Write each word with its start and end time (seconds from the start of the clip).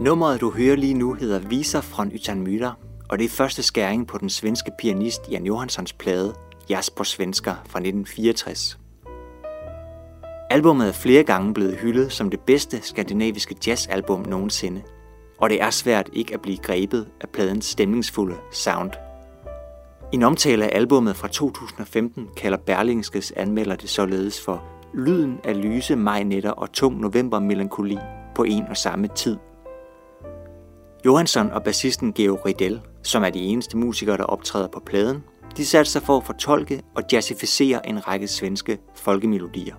Nummeret, 0.00 0.40
du 0.40 0.50
hører 0.50 0.76
lige 0.76 0.94
nu, 0.94 1.14
hedder 1.14 1.38
Viser 1.38 1.80
fra 1.80 2.06
Ytan 2.06 2.40
Myter, 2.40 2.72
og 3.08 3.18
det 3.18 3.24
er 3.24 3.28
første 3.28 3.62
skæring 3.62 4.06
på 4.06 4.18
den 4.18 4.30
svenske 4.30 4.70
pianist 4.78 5.30
Jan 5.30 5.46
Johanssons 5.46 5.92
plade 5.92 6.34
Jazz 6.70 6.90
på 6.90 7.04
svensker 7.04 7.50
fra 7.50 7.78
1964. 7.78 8.78
Albummet 10.50 10.88
er 10.88 10.92
flere 10.92 11.22
gange 11.22 11.54
blevet 11.54 11.76
hyldet 11.76 12.12
som 12.12 12.30
det 12.30 12.40
bedste 12.40 12.82
skandinaviske 12.82 13.56
jazzalbum 13.66 14.26
nogensinde, 14.28 14.82
og 15.38 15.50
det 15.50 15.62
er 15.62 15.70
svært 15.70 16.10
ikke 16.12 16.34
at 16.34 16.42
blive 16.42 16.58
grebet 16.58 17.08
af 17.20 17.28
pladens 17.28 17.64
stemningsfulde 17.64 18.36
sound. 18.52 18.90
I 20.12 20.16
en 20.16 20.22
omtale 20.22 20.64
af 20.64 20.76
albummet 20.76 21.16
fra 21.16 21.28
2015 21.28 22.28
kalder 22.36 22.58
Berlingskes 22.58 23.32
anmelder 23.36 23.76
det 23.76 23.90
således 23.90 24.40
for 24.44 24.62
lyden 24.94 25.38
af 25.44 25.62
lyse 25.62 25.96
majnetter 25.96 26.50
og 26.50 26.72
tung 26.72 27.00
novembermelankoli 27.00 27.98
på 28.34 28.42
en 28.42 28.64
og 28.70 28.76
samme 28.76 29.08
tid. 29.08 29.36
Johansson 31.04 31.50
og 31.50 31.62
bassisten 31.62 32.12
Geo 32.12 32.38
Ridel, 32.46 32.80
som 33.02 33.24
er 33.24 33.30
de 33.30 33.40
eneste 33.40 33.76
musikere, 33.76 34.16
der 34.16 34.24
optræder 34.24 34.68
på 34.68 34.80
pladen, 34.86 35.24
de 35.56 35.66
satte 35.66 35.90
sig 35.90 36.02
for 36.02 36.16
at 36.16 36.26
fortolke 36.26 36.82
og 36.94 37.02
jazzificere 37.12 37.88
en 37.88 38.08
række 38.08 38.28
svenske 38.28 38.78
folkemelodier. 38.94 39.74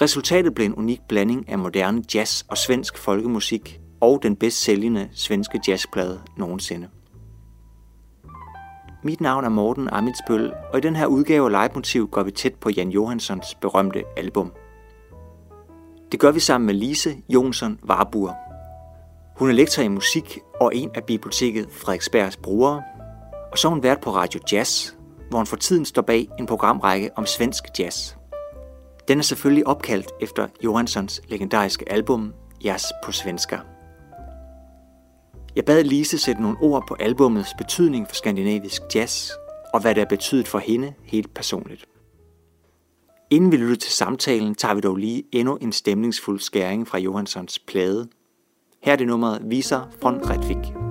Resultatet 0.00 0.54
blev 0.54 0.66
en 0.66 0.74
unik 0.74 1.00
blanding 1.08 1.48
af 1.48 1.58
moderne 1.58 2.02
jazz 2.14 2.44
og 2.48 2.58
svensk 2.58 2.98
folkemusik 2.98 3.80
og 4.00 4.22
den 4.22 4.36
bedst 4.36 4.62
sælgende 4.62 5.08
svenske 5.12 5.60
jazzplade 5.68 6.20
nogensinde. 6.36 6.88
Mit 9.04 9.20
navn 9.20 9.44
er 9.44 9.48
Morten 9.48 9.88
Amitsbøl, 9.92 10.52
og 10.72 10.78
i 10.78 10.80
den 10.80 10.96
her 10.96 11.06
udgave 11.06 11.46
af 11.46 11.52
Leitmotiv 11.52 12.08
går 12.08 12.22
vi 12.22 12.30
tæt 12.30 12.54
på 12.54 12.70
Jan 12.70 12.90
Johanssons 12.90 13.54
berømte 13.54 14.02
album. 14.16 14.52
Det 16.12 16.20
gør 16.20 16.30
vi 16.30 16.40
sammen 16.40 16.66
med 16.66 16.74
Lise 16.74 17.16
Jonsson 17.28 17.78
Warburg. 17.88 18.47
Hun 19.38 19.50
er 19.50 19.52
lektor 19.52 19.82
i 19.82 19.88
musik 19.88 20.38
og 20.60 20.76
en 20.76 20.90
af 20.94 21.04
biblioteket 21.04 21.68
Frederiksbergs 21.70 22.36
brugere, 22.36 22.82
og 23.52 23.58
så 23.58 23.68
er 23.68 23.72
hun 23.72 23.82
vært 23.82 24.00
på 24.00 24.10
Radio 24.10 24.40
Jazz, 24.52 24.90
hvor 25.28 25.38
hun 25.38 25.46
for 25.46 25.56
tiden 25.56 25.84
står 25.84 26.02
bag 26.02 26.28
en 26.38 26.46
programrække 26.46 27.10
om 27.16 27.26
svensk 27.26 27.64
jazz. 27.78 28.14
Den 29.08 29.18
er 29.18 29.22
selvfølgelig 29.22 29.66
opkaldt 29.66 30.10
efter 30.20 30.48
Johanssons 30.64 31.22
legendariske 31.28 31.92
album 31.92 32.34
Jazz 32.64 32.84
på 33.04 33.12
svensker. 33.12 33.58
Jeg 35.56 35.64
bad 35.64 35.84
Lise 35.84 36.18
sætte 36.18 36.42
nogle 36.42 36.58
ord 36.60 36.84
på 36.88 36.96
albumets 37.00 37.54
betydning 37.58 38.08
for 38.08 38.14
skandinavisk 38.14 38.82
jazz, 38.94 39.30
og 39.74 39.80
hvad 39.80 39.94
det 39.94 40.00
har 40.00 40.08
betydet 40.08 40.48
for 40.48 40.58
hende 40.58 40.94
helt 41.02 41.34
personligt. 41.34 41.84
Inden 43.30 43.52
vi 43.52 43.56
lytter 43.56 43.76
til 43.76 43.92
samtalen, 43.92 44.54
tager 44.54 44.74
vi 44.74 44.80
dog 44.80 44.96
lige 44.96 45.22
endnu 45.32 45.56
en 45.56 45.72
stemningsfuld 45.72 46.40
skæring 46.40 46.88
fra 46.88 46.98
Johanssons 46.98 47.58
plade. 47.58 48.08
Her 48.82 48.92
er 48.92 48.96
det 48.96 49.06
nummeret 49.06 49.50
Viser 49.50 49.80
von 50.02 50.20
Redvik. 50.30 50.87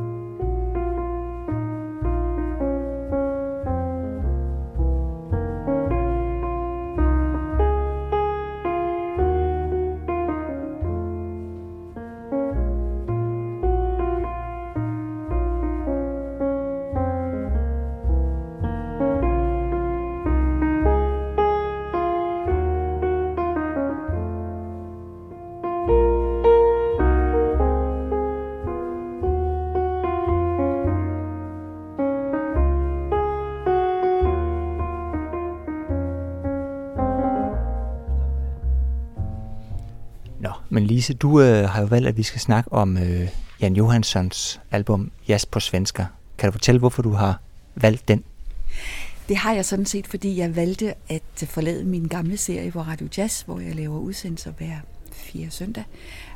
Lise, 40.97 41.13
du 41.13 41.41
øh, 41.41 41.69
har 41.69 41.81
jo 41.81 41.87
valgt, 41.87 42.07
at 42.07 42.17
vi 42.17 42.23
skal 42.23 42.41
snakke 42.41 42.73
om 42.73 42.97
øh, 42.97 43.27
Jan 43.61 43.75
Johanssons 43.75 44.59
album 44.71 45.11
Jazz 45.27 45.45
på 45.45 45.59
svensker. 45.59 46.05
Kan 46.37 46.47
du 46.47 46.51
fortælle, 46.51 46.79
hvorfor 46.79 47.01
du 47.01 47.11
har 47.11 47.41
valgt 47.75 48.07
den? 48.07 48.23
Det 49.29 49.37
har 49.37 49.53
jeg 49.53 49.65
sådan 49.65 49.85
set, 49.85 50.07
fordi 50.07 50.37
jeg 50.37 50.55
valgte 50.55 50.93
at 51.09 51.43
forlade 51.47 51.83
min 51.83 52.07
gamle 52.07 52.37
serie 52.37 52.71
på 52.71 52.81
Radio 52.81 53.07
Jazz, 53.17 53.41
hvor 53.41 53.59
jeg 53.59 53.75
laver 53.75 53.99
udsendelser 53.99 54.51
hver 54.51 54.75
fire 55.11 55.47
søndag. 55.49 55.83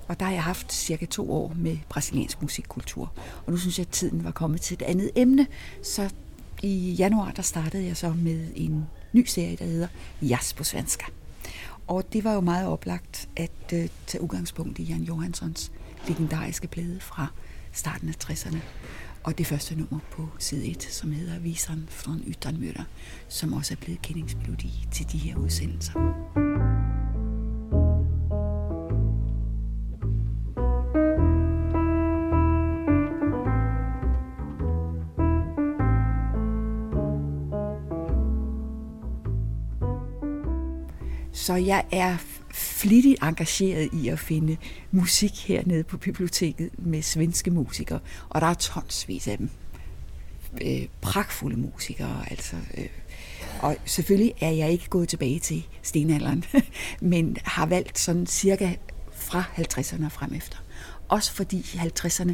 Og 0.08 0.20
der 0.20 0.26
har 0.26 0.34
jeg 0.34 0.44
haft 0.44 0.74
cirka 0.74 1.06
to 1.06 1.34
år 1.34 1.54
med 1.56 1.78
brasiliansk 1.90 2.42
musikkultur. 2.42 3.12
Og 3.46 3.52
nu 3.52 3.58
synes 3.58 3.78
jeg, 3.78 3.86
at 3.86 3.92
tiden 3.92 4.24
var 4.24 4.32
kommet 4.32 4.62
til 4.62 4.76
et 4.76 4.82
andet 4.82 5.12
emne. 5.16 5.48
Så 5.84 6.10
i 6.62 6.92
januar, 6.92 7.32
der 7.32 7.42
startede 7.42 7.86
jeg 7.86 7.98
så 7.98 8.10
med 8.10 8.48
en 8.56 8.86
ny 9.14 9.26
serie, 9.26 9.56
der 9.56 9.66
hedder 9.66 9.88
Jazz 10.22 10.54
på 10.54 10.64
svenska. 10.64 11.06
Og 11.88 12.14
det 12.14 12.24
var 12.24 12.34
jo 12.34 12.42
meget 12.42 12.68
oplagt 12.68 13.30
at 13.36 13.52
øh, 13.74 13.88
tage 14.08 14.22
udgangspunkt 14.22 14.80
i 14.80 14.84
Jan 14.84 15.02
Johanssons 15.02 15.72
legendariske 16.08 16.68
plade 16.68 17.00
fra 17.00 17.28
starten 17.72 18.10
af 18.10 18.16
60'erne. 18.24 18.58
Og 19.24 19.38
det 19.38 19.48
første 19.48 19.76
nummer 19.76 20.00
på 20.12 20.30
side 20.40 20.68
1, 20.68 20.84
som 20.84 21.12
hedder 21.12 21.40
Viseren 21.40 21.86
fra 21.90 22.16
Yttermøder, 22.28 22.84
som 23.28 23.54
også 23.54 23.74
er 23.74 23.78
blevet 23.82 24.02
kendingsmelodi 24.02 24.88
til 24.92 25.12
de 25.12 25.18
her 25.18 25.36
udsendelser. 25.36 26.81
Så 41.42 41.56
jeg 41.56 41.86
er 41.92 42.18
flittigt 42.54 43.24
engageret 43.24 43.90
i 43.94 44.08
at 44.08 44.20
finde 44.20 44.58
musik 44.92 45.48
hernede 45.48 45.84
på 45.84 45.98
biblioteket 45.98 46.70
med 46.78 47.02
svenske 47.02 47.52
musikere, 47.52 48.00
og 48.30 48.42
der 48.42 48.48
er 48.48 48.54
tonsvis 48.54 49.28
af 49.28 49.38
dem. 49.38 49.50
Øh, 50.62 50.88
pragtfulde 51.02 51.58
musikere, 51.58 52.26
altså. 52.32 52.56
Øh, 52.78 52.86
og 53.60 53.78
selvfølgelig 53.86 54.34
er 54.42 54.50
jeg 54.50 54.72
ikke 54.72 54.88
gået 54.90 55.10
tilbage 55.10 55.40
til 55.40 55.68
stenalderen, 55.82 56.44
men 57.02 57.38
har 57.44 57.66
valgt 57.66 58.00
sådan 58.00 58.26
cirka 58.26 58.76
fra 59.14 59.44
50'erne 59.58 60.06
og 60.06 60.12
frem 60.12 60.34
efter. 60.34 60.58
Også 61.08 61.34
fordi 61.34 61.58
i 61.58 61.78
50'erne, 61.78 62.34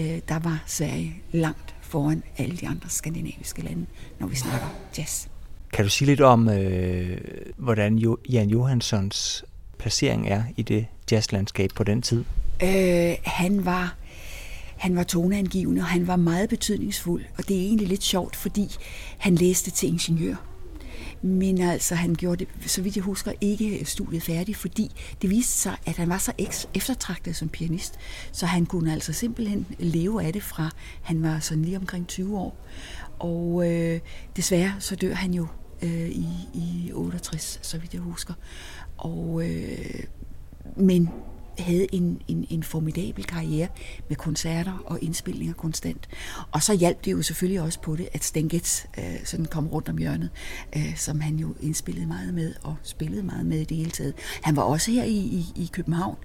øh, 0.00 0.20
der 0.28 0.38
var 0.38 0.62
Sverige 0.66 1.14
langt 1.32 1.74
foran 1.80 2.22
alle 2.38 2.56
de 2.56 2.68
andre 2.68 2.88
skandinaviske 2.88 3.62
lande, 3.62 3.86
når 4.18 4.26
vi 4.26 4.36
snakker 4.36 4.68
jazz. 4.98 5.26
Kan 5.72 5.84
du 5.84 5.90
sige 5.90 6.06
lidt 6.06 6.20
om, 6.20 6.48
øh, 6.48 7.18
hvordan 7.56 7.98
jo, 7.98 8.18
Jan 8.28 8.50
Johanssons 8.50 9.44
placering 9.78 10.28
er 10.28 10.42
i 10.56 10.62
det 10.62 10.86
jazzlandskab 11.10 11.70
på 11.74 11.84
den 11.84 12.02
tid? 12.02 12.24
Øh, 12.62 13.14
han 13.24 13.64
var 13.64 13.96
han 14.80 14.96
var 14.96 15.02
toneangivende, 15.02 15.80
og 15.80 15.86
han 15.86 16.06
var 16.06 16.16
meget 16.16 16.48
betydningsfuld. 16.48 17.24
Og 17.38 17.48
det 17.48 17.56
er 17.56 17.60
egentlig 17.60 17.88
lidt 17.88 18.02
sjovt, 18.02 18.36
fordi 18.36 18.76
han 19.18 19.34
læste 19.34 19.70
til 19.70 19.88
ingeniør. 19.88 20.34
Men 21.22 21.60
altså, 21.60 21.94
han 21.94 22.14
gjorde 22.14 22.44
det, 22.44 22.70
så 22.70 22.82
vidt 22.82 22.96
jeg 22.96 23.04
husker, 23.04 23.32
ikke 23.40 23.84
studiet 23.84 24.22
færdigt, 24.22 24.58
fordi 24.58 24.90
det 25.22 25.30
viste 25.30 25.52
sig, 25.52 25.76
at 25.86 25.96
han 25.96 26.08
var 26.08 26.18
så 26.18 26.32
eftertragtet 26.74 27.36
som 27.36 27.48
pianist, 27.48 27.98
så 28.32 28.46
han 28.46 28.66
kunne 28.66 28.92
altså 28.92 29.12
simpelthen 29.12 29.66
leve 29.78 30.24
af 30.24 30.32
det 30.32 30.42
fra, 30.42 30.70
han 31.02 31.22
var 31.22 31.38
sådan 31.38 31.64
lige 31.64 31.76
omkring 31.76 32.06
20 32.06 32.38
år. 32.38 32.56
Og 33.18 33.70
øh, 33.70 34.00
desværre 34.36 34.74
så 34.78 34.96
dør 34.96 35.14
han 35.14 35.34
jo 35.34 35.46
øh, 35.82 36.08
i, 36.08 36.28
i 36.54 36.90
68, 36.94 37.58
så 37.62 37.78
vidt 37.78 37.94
jeg 37.94 38.02
husker. 38.02 38.34
Og, 38.96 39.42
øh, 39.44 40.04
men 40.76 41.08
havde 41.58 41.94
en, 41.94 42.22
en, 42.28 42.46
en 42.50 42.62
formidabel 42.62 43.24
karriere 43.24 43.68
med 44.08 44.16
koncerter 44.16 44.82
og 44.86 44.98
indspilninger 45.02 45.54
konstant. 45.54 46.08
Og 46.50 46.62
så 46.62 46.74
hjalp 46.74 47.04
det 47.04 47.12
jo 47.12 47.22
selvfølgelig 47.22 47.60
også 47.60 47.80
på 47.80 47.96
det, 47.96 48.08
at 48.12 48.24
Stengets 48.24 48.86
øh, 48.98 49.24
sådan 49.24 49.46
kom 49.46 49.68
rundt 49.68 49.88
om 49.88 49.98
hjørnet, 49.98 50.30
øh, 50.76 50.96
som 50.96 51.20
han 51.20 51.36
jo 51.36 51.54
indspillede 51.60 52.06
meget 52.06 52.34
med 52.34 52.54
og 52.62 52.76
spillede 52.82 53.22
meget 53.22 53.46
med 53.46 53.58
i 53.58 53.64
det 53.64 53.76
hele 53.76 53.90
taget. 53.90 54.14
Han 54.42 54.56
var 54.56 54.62
også 54.62 54.90
her 54.90 55.04
i, 55.04 55.16
i, 55.16 55.44
i 55.56 55.70
København, 55.72 56.16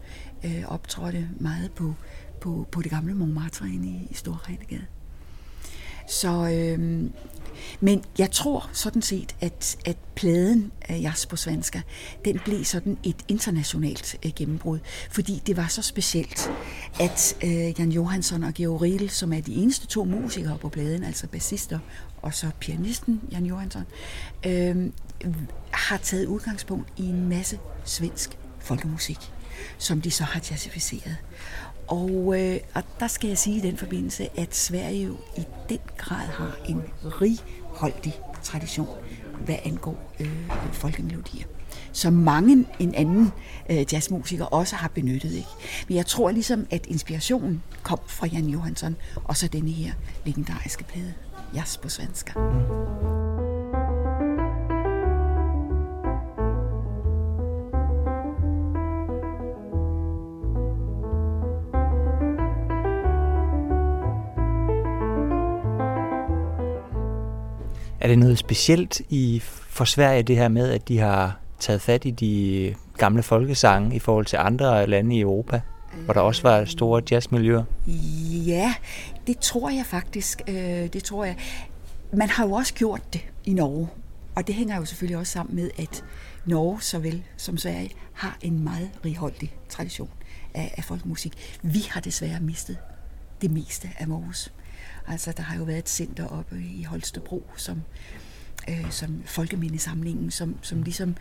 øh, 0.46 0.64
optrådte 0.68 1.30
meget 1.40 1.72
på, 1.72 1.94
på, 2.42 2.68
på 2.72 2.82
det 2.82 2.92
gamle 2.92 3.14
Montmartre 3.14 3.70
inde 3.70 3.88
i, 3.88 4.08
i 4.12 4.14
Storregnegade. 4.14 4.86
Så 6.08 6.50
øh, 6.50 7.10
men 7.80 8.04
jeg 8.18 8.32
tror 8.32 8.70
sådan 8.74 9.02
set, 9.02 9.36
at, 9.42 9.78
at 9.86 9.98
pladen 10.16 10.72
øh, 10.90 10.96
af 10.96 11.02
Jasper 11.02 11.38
på 11.38 11.82
den 12.26 12.40
blev 12.46 12.66
sådan 12.66 12.98
et 13.04 13.16
internationalt 13.28 14.16
øh, 14.26 14.32
gennembrud, 14.36 14.80
fordi 15.12 15.42
det 15.48 15.58
var 15.58 15.68
så 15.68 15.82
specielt, 15.82 16.52
at 17.00 17.38
øh, 17.44 17.80
Jan 17.80 17.92
Johansson 17.92 18.44
og 18.44 18.54
Georg 18.54 18.82
Riedel, 18.82 19.10
som 19.10 19.34
er 19.34 19.42
de 19.42 19.56
eneste 19.56 19.88
to 19.88 20.04
musikere 20.04 20.58
på 20.58 20.70
pladen, 20.70 21.04
altså 21.04 21.28
bassister 21.28 21.80
og 22.22 22.34
så 22.34 22.50
pianisten 22.60 23.22
Jan 23.32 23.46
Johansson, 23.46 23.84
øh, 24.46 24.92
har 25.72 25.98
taget 25.98 26.26
udgangspunkt 26.26 26.90
i 26.98 27.04
en 27.04 27.30
masse 27.30 27.60
svensk 27.84 28.38
folkemusik. 28.60 29.32
som 29.78 30.02
de 30.02 30.12
så 30.12 30.24
har 30.24 30.42
jazzificeret. 30.52 31.18
Og, 31.88 32.42
øh, 32.42 32.60
og 32.74 32.84
der 33.00 33.08
skal 33.08 33.28
jeg 33.28 33.38
sige 33.38 33.58
i 33.58 33.60
den 33.60 33.78
forbindelse, 33.78 34.30
at 34.40 34.56
Sverige 34.56 35.06
jo 35.06 35.18
i 35.38 35.44
den 35.70 35.80
grad 35.98 36.28
har 36.28 36.58
en 36.66 36.82
righoldig 37.04 38.20
tradition, 38.44 38.98
hvad 39.46 39.58
angår 39.66 40.14
øh, 40.20 40.48
folkemelodier 40.72 41.46
som 41.96 42.14
mange 42.14 42.66
en 42.80 42.96
anden 42.96 43.32
øh, 43.70 43.94
jazzmusiker 43.94 44.46
også 44.46 44.76
har 44.76 44.88
benyttet. 44.88 45.32
Ikke? 45.32 45.50
Men 45.88 45.98
jeg 45.98 46.06
tror 46.06 46.32
ligesom, 46.32 46.68
at 46.72 46.86
inspirationen 46.86 47.64
kom 47.84 48.00
fra 48.08 48.28
Jan 48.28 48.46
Johansson, 48.46 48.96
og 49.24 49.38
så 49.38 49.48
denne 49.48 49.72
her 49.72 49.94
legendariske 50.26 50.84
plade, 50.84 51.14
Jazz 51.56 51.78
på 51.78 51.90
svenska. 51.90 52.32
Er 68.06 68.10
det 68.10 68.20
noget 68.20 68.38
specielt 68.38 69.02
i 69.10 69.42
for 69.70 69.86
Sverige, 69.86 70.24
det 70.24 70.38
her 70.38 70.48
med, 70.48 70.72
at 70.72 70.88
de 70.88 71.00
har 71.00 71.40
taget 71.60 71.82
fat 71.82 72.06
i 72.06 72.12
de 72.12 72.76
gamle 72.98 73.24
folkesange 73.24 73.96
i 73.96 74.00
forhold 74.00 74.26
til 74.26 74.38
andre 74.38 74.88
lande 74.88 75.16
i 75.16 75.20
Europa, 75.20 75.62
hvor 76.06 76.14
der 76.14 76.22
også 76.22 76.42
var 76.42 76.66
store 76.66 77.02
jazzmiljøer? 77.12 77.64
Ja, 78.48 78.74
det 79.28 79.40
tror 79.40 79.70
jeg 79.70 79.86
faktisk. 79.86 80.42
Øh, 80.48 80.56
det 80.94 81.04
tror 81.04 81.26
jeg. 81.26 81.36
Man 82.14 82.30
har 82.30 82.46
jo 82.46 82.52
også 82.52 82.74
gjort 82.74 83.14
det 83.14 83.22
i 83.46 83.54
Norge, 83.54 83.88
og 84.36 84.48
det 84.48 84.56
hænger 84.56 84.76
jo 84.76 84.86
selvfølgelig 84.86 85.18
også 85.18 85.34
sammen 85.34 85.56
med, 85.56 85.70
at 85.78 86.04
Norge 86.46 86.82
såvel 86.82 87.24
som 87.38 87.58
Sverige 87.58 87.90
har 88.14 88.38
en 88.42 88.64
meget 88.64 88.90
righoldig 89.06 89.54
tradition 89.70 90.10
af, 90.54 90.74
af 90.78 90.84
folkemusik. 90.84 91.34
Vi 91.62 91.86
har 91.90 92.02
desværre 92.02 92.40
mistet 92.40 92.78
det 93.42 93.52
meste 93.52 93.90
af 94.00 94.10
vores. 94.10 94.52
Altså, 95.08 95.32
der 95.38 95.44
har 95.44 95.58
jo 95.58 95.64
været 95.64 95.80
et 95.80 95.90
center 95.90 96.28
oppe 96.28 96.56
i 96.76 96.84
Holstebro, 96.84 97.44
som 97.58 97.82
øh, 98.70 98.92
som 98.92 99.24
folkemindesamlingen, 99.26 100.32
som, 100.32 100.56
som 100.62 100.84
ligesom 100.84 101.16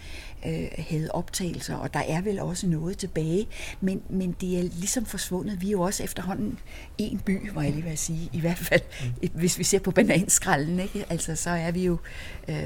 øh, 0.46 0.68
havde 0.78 1.08
optagelser, 1.10 1.74
og 1.76 1.94
der 1.94 2.00
er 2.00 2.20
vel 2.20 2.40
også 2.40 2.66
noget 2.66 2.98
tilbage, 2.98 3.46
men, 3.80 4.02
men 4.10 4.36
det 4.40 4.58
er 4.58 4.62
ligesom 4.62 5.06
forsvundet. 5.06 5.60
Vi 5.60 5.66
er 5.66 5.70
jo 5.70 5.80
også 5.80 6.02
efterhånden 6.02 6.58
en 6.98 7.18
by, 7.18 7.50
må 7.54 7.60
jeg 7.60 7.72
lige 7.72 7.84
vil 7.84 7.98
sige, 7.98 8.30
i 8.32 8.40
hvert 8.40 8.58
fald, 8.58 8.80
mm. 9.22 9.28
hvis 9.34 9.58
vi 9.58 9.64
ser 9.64 9.78
på 9.78 9.90
bananskralden, 9.90 10.80
ikke? 10.80 11.04
Altså, 11.10 11.36
så 11.36 11.50
er 11.50 11.70
vi 11.70 11.84
jo 11.84 11.98
øh, 12.48 12.56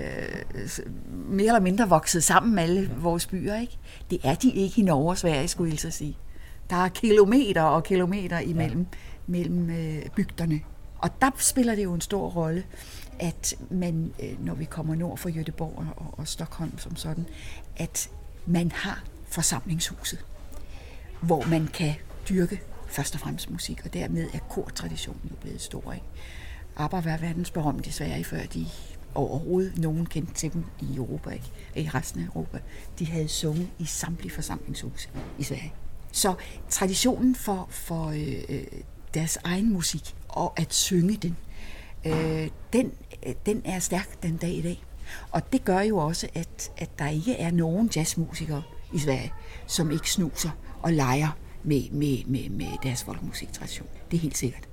mere 1.29 1.47
eller 1.47 1.61
mindre 1.61 1.89
vokset 1.89 2.25
sammen, 2.25 2.59
alle 2.59 2.91
vores 2.99 3.27
byer. 3.27 3.61
Ikke? 3.61 3.79
Det 4.11 4.19
er 4.25 4.35
de 4.35 4.51
ikke 4.51 4.81
i 4.81 4.85
Norge 4.85 5.11
og 5.11 5.19
Sverige, 5.19 5.49
skulle 5.49 5.71
jeg 5.71 5.79
så 5.79 5.91
sige. 5.91 6.17
Der 6.71 6.77
er 6.77 6.89
kilometer 6.89 7.63
og 7.63 7.85
kilometer 7.85 8.39
imellem 8.39 8.81
ja. 8.81 8.97
mellem, 9.27 9.71
øh, 9.71 10.03
bygderne. 10.17 10.61
Og 10.99 11.11
der 11.21 11.31
spiller 11.39 11.75
det 11.75 11.85
jo 11.85 11.95
en 11.95 12.01
stor 12.01 12.29
rolle, 12.29 12.65
at 13.19 13.55
man, 13.71 14.13
øh, 14.23 14.45
når 14.45 14.55
vi 14.55 14.65
kommer 14.65 14.95
nord 14.95 15.19
for 15.19 15.31
Göteborg 15.31 15.79
og, 15.97 16.15
og 16.19 16.29
Stockholm 16.29 16.79
som 16.79 16.97
sådan, 16.97 17.27
at 17.77 18.11
man 18.47 18.73
har 18.73 19.05
forsamlingshuset, 19.29 20.25
hvor 21.21 21.45
man 21.45 21.67
kan 21.67 21.95
dyrke 22.29 22.61
først 22.89 23.15
og 23.15 23.21
fremmest 23.21 23.51
musik, 23.51 23.81
og 23.85 23.95
dermed 23.95 24.29
er 24.35 24.39
kortraditionen 24.39 25.31
jo 25.31 25.37
blevet 25.41 25.61
stor. 25.61 25.93
Ikke? 25.93 26.07
ABBA 26.77 27.01
var 27.01 27.17
verdensberømt 27.17 27.87
i 27.87 27.91
Sverige, 27.91 28.25
før 28.25 28.43
de 28.55 28.67
overhovedet 29.15 29.79
nogen 29.79 30.07
kendte 30.07 30.35
til 30.35 30.53
dem 30.53 30.65
i 30.81 30.97
Europa, 30.97 31.31
ikke? 31.31 31.51
i 31.77 31.89
resten 31.89 32.21
af 32.21 32.27
Europa. 32.27 32.59
De 32.99 33.07
havde 33.07 33.29
sunget 33.29 33.69
i 33.79 33.85
samtlige 33.85 34.33
forsamlingshuse 34.33 35.09
i 35.39 35.43
Sverige. 35.43 35.73
Så 36.13 36.35
traditionen 36.69 37.35
for, 37.35 37.67
for 37.71 38.07
øh, 38.07 38.45
øh 38.49 38.67
deres 39.15 39.39
egen 39.45 39.73
musik 39.73 40.15
og 40.29 40.61
at 40.61 40.75
synge 40.75 41.17
den, 41.17 41.37
øh, 42.05 42.49
den, 42.73 42.93
øh, 43.27 43.35
den 43.47 43.63
er 43.65 43.79
stærk 43.79 44.23
den 44.23 44.37
dag 44.37 44.53
i 44.53 44.63
dag. 44.63 44.85
Og 45.31 45.53
det 45.53 45.65
gør 45.65 45.81
jo 45.81 45.97
også, 45.99 46.29
at, 46.35 46.73
at 46.77 46.99
der 46.99 47.09
ikke 47.09 47.35
er 47.35 47.51
nogen 47.51 47.91
jazzmusikere 47.97 48.63
i 48.93 48.99
Sverige, 48.99 49.33
som 49.67 49.91
ikke 49.91 50.11
snuser 50.11 50.51
og 50.83 50.93
leger 50.93 51.29
med, 51.63 51.91
med, 51.91 52.25
med, 52.27 52.49
med 52.49 52.67
deres 52.83 53.05
folkemusiktradition. 53.05 53.89
Det 54.11 54.17
er 54.17 54.21
helt 54.21 54.39
sikkert. 54.39 54.69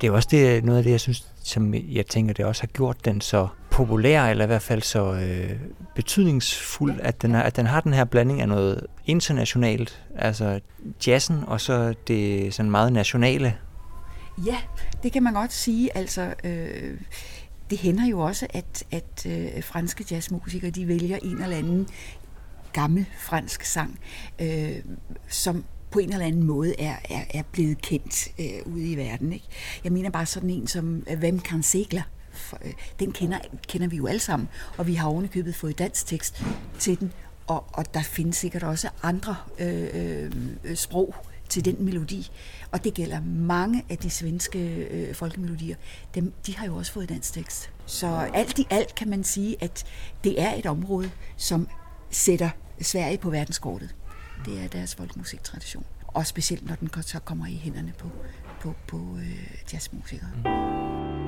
Det 0.00 0.06
er 0.06 0.10
også 0.10 0.28
det, 0.30 0.64
noget 0.64 0.78
af 0.78 0.84
det, 0.84 0.90
jeg 0.90 1.00
synes, 1.00 1.32
som 1.42 1.74
jeg 1.74 2.06
tænker, 2.06 2.34
det 2.34 2.44
også 2.44 2.62
har 2.62 2.66
gjort 2.66 3.04
den 3.04 3.20
så 3.20 3.48
populær, 3.76 4.22
eller 4.22 4.44
i 4.44 4.46
hvert 4.46 4.62
fald 4.62 4.82
så 4.82 5.12
øh, 5.12 5.50
betydningsfuld, 5.94 7.00
at, 7.02 7.22
den 7.22 7.34
er, 7.34 7.42
at 7.42 7.56
den 7.56 7.66
har 7.66 7.80
den 7.80 7.92
her 7.92 8.04
blanding 8.04 8.40
af 8.40 8.48
noget 8.48 8.86
internationalt, 9.06 10.02
altså 10.16 10.60
jazzen, 11.06 11.44
og 11.46 11.60
så 11.60 11.94
det 12.08 12.54
sådan 12.54 12.70
meget 12.70 12.92
nationale 12.92 13.54
Ja, 14.46 14.56
det 15.02 15.12
kan 15.12 15.22
man 15.22 15.34
godt 15.34 15.52
sige. 15.52 15.96
Altså, 15.96 16.34
øh, 16.44 17.00
det 17.70 17.78
hænder 17.78 18.06
jo 18.06 18.20
også, 18.20 18.46
at, 18.50 18.84
at 18.90 19.26
øh, 19.26 19.62
franske 19.62 20.04
jazzmusikere 20.10 20.70
de 20.70 20.88
vælger 20.88 21.18
en 21.22 21.42
eller 21.42 21.56
anden 21.56 21.88
gammel 22.72 23.06
fransk 23.18 23.64
sang, 23.64 23.98
øh, 24.38 24.76
som 25.28 25.64
på 25.90 25.98
en 25.98 26.12
eller 26.12 26.26
anden 26.26 26.42
måde 26.42 26.80
er, 26.80 26.96
er, 27.10 27.24
er 27.30 27.42
blevet 27.52 27.82
kendt 27.82 28.28
øh, 28.40 28.74
ude 28.74 28.92
i 28.92 28.96
verden. 28.96 29.32
Ikke? 29.32 29.46
Jeg 29.84 29.92
mener 29.92 30.10
bare 30.10 30.26
sådan 30.26 30.50
en 30.50 30.66
som 30.66 31.02
øh, 31.10 31.18
Hvem 31.18 31.38
kan 31.38 31.62
segler? 31.62 32.02
Øh, 32.64 32.72
den 33.00 33.12
kender, 33.12 33.38
kender 33.68 33.88
vi 33.88 33.96
jo 33.96 34.06
alle 34.06 34.20
sammen, 34.20 34.48
og 34.78 34.86
vi 34.86 34.94
har 34.94 35.08
ovenikøbet 35.08 35.54
fået 35.54 35.78
dansk 35.78 36.06
tekst 36.06 36.44
til 36.78 37.00
den, 37.00 37.12
og, 37.46 37.64
og 37.72 37.94
der 37.94 38.02
findes 38.02 38.36
sikkert 38.36 38.62
også 38.62 38.88
andre 39.02 39.36
øh, 39.58 40.30
øh, 40.64 40.76
sprog 40.76 41.14
til 41.48 41.64
den 41.64 41.84
melodi. 41.84 42.30
Og 42.70 42.84
det 42.84 42.94
gælder 42.94 43.20
mange 43.24 43.84
af 43.88 43.98
de 43.98 44.10
svenske 44.10 44.58
øh, 44.74 45.14
folkemelodier. 45.14 45.76
Dem, 46.14 46.32
de 46.46 46.56
har 46.56 46.66
jo 46.66 46.76
også 46.76 46.92
fået 46.92 47.08
dansk 47.08 47.32
tekst. 47.32 47.70
Så 47.86 48.30
alt 48.34 48.58
i 48.58 48.66
alt 48.70 48.94
kan 48.94 49.10
man 49.10 49.24
sige, 49.24 49.56
at 49.60 49.84
det 50.24 50.42
er 50.42 50.54
et 50.54 50.66
område, 50.66 51.10
som 51.36 51.68
sætter 52.10 52.50
Sverige 52.80 53.18
på 53.18 53.30
verdenskortet. 53.30 53.94
Det 54.44 54.64
er 54.64 54.68
deres 54.68 54.94
folkemusiktradition. 54.94 55.84
Og 56.06 56.26
specielt 56.26 56.66
når 56.66 56.74
den 56.74 57.02
så 57.02 57.18
kommer 57.18 57.46
i 57.46 57.54
hænderne 57.54 57.92
på, 57.98 58.10
på, 58.60 58.74
på 58.86 59.16
øh, 59.18 59.72
jazzmusikere. 59.72 60.30
Mm. 60.36 61.25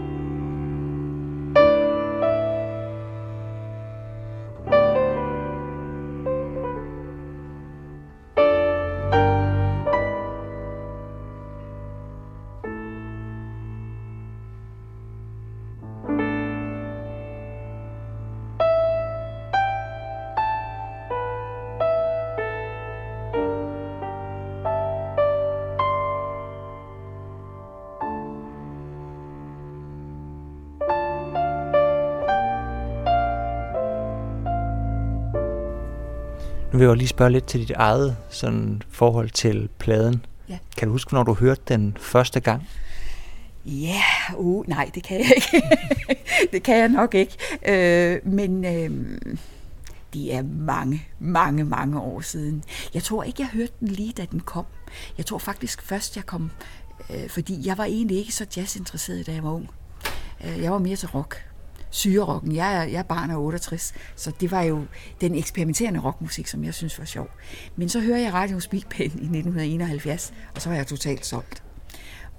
Vil 36.79 36.87
jeg 36.87 36.97
lige 36.97 37.09
spørge 37.09 37.33
lidt 37.33 37.45
til 37.45 37.61
dit 37.61 37.71
eget 37.71 38.17
sådan, 38.31 38.83
forhold 38.91 39.31
til 39.31 39.69
pladen. 39.79 40.27
Ja. 40.49 40.59
Kan 40.77 40.89
du 40.89 40.93
huske, 40.93 41.15
når 41.15 41.23
du 41.23 41.35
hørte 41.35 41.61
den 41.69 41.97
første 42.01 42.41
gang? 42.41 42.69
Ja, 43.65 44.03
uh, 44.37 44.69
nej, 44.69 44.91
det 44.95 45.03
kan 45.03 45.21
jeg 45.21 45.33
ikke. 45.37 45.67
det 46.53 46.63
kan 46.63 46.77
jeg 46.77 46.89
nok 46.89 47.15
ikke. 47.15 47.37
Øh, 47.69 48.33
men 48.33 48.65
øh, 48.65 49.19
det 50.13 50.35
er 50.35 50.43
mange, 50.43 51.07
mange, 51.19 51.65
mange 51.65 52.01
år 52.01 52.21
siden. 52.21 52.65
Jeg 52.95 53.03
tror 53.03 53.23
ikke, 53.23 53.43
jeg 53.43 53.49
hørte 53.49 53.73
den 53.81 53.89
lige, 53.89 54.13
da 54.13 54.27
den 54.31 54.41
kom. 54.41 54.65
Jeg 55.19 55.27
tror 55.27 55.39
faktisk 55.39 55.83
først, 55.83 56.17
jeg 56.17 56.27
kom, 56.27 56.51
øh, 57.11 57.29
fordi 57.29 57.67
jeg 57.67 57.79
var 57.79 57.85
egentlig 57.85 58.19
ikke 58.19 58.35
så 58.35 58.47
jazzinteresseret, 58.57 59.27
da 59.27 59.33
jeg 59.33 59.45
var 59.45 59.53
ung. 59.53 59.71
Øh, 60.45 60.63
jeg 60.63 60.73
var 60.73 60.79
mere 60.79 60.97
til 60.97 61.09
rock 61.09 61.49
syrerocken. 61.91 62.55
Jeg 62.55 62.77
er, 62.77 62.83
jeg 62.83 62.99
er 62.99 63.03
barn 63.03 63.31
af 63.31 63.37
68, 63.37 63.95
så 64.17 64.33
det 64.41 64.51
var 64.51 64.63
jo 64.63 64.85
den 65.21 65.35
eksperimenterende 65.35 66.01
rockmusik, 66.01 66.47
som 66.47 66.65
jeg 66.65 66.75
synes 66.75 66.99
var 66.99 67.05
sjov. 67.05 67.29
Men 67.77 67.89
så 67.89 68.01
hører 68.01 68.19
jeg 68.19 68.33
Radio 68.33 68.61
Big 68.71 68.85
Pen 68.91 69.05
i 69.05 69.07
1971, 69.07 70.33
og 70.55 70.63
så 70.63 70.69
var 70.69 70.77
jeg 70.77 70.87
totalt 70.87 71.27
solgt. 71.27 71.63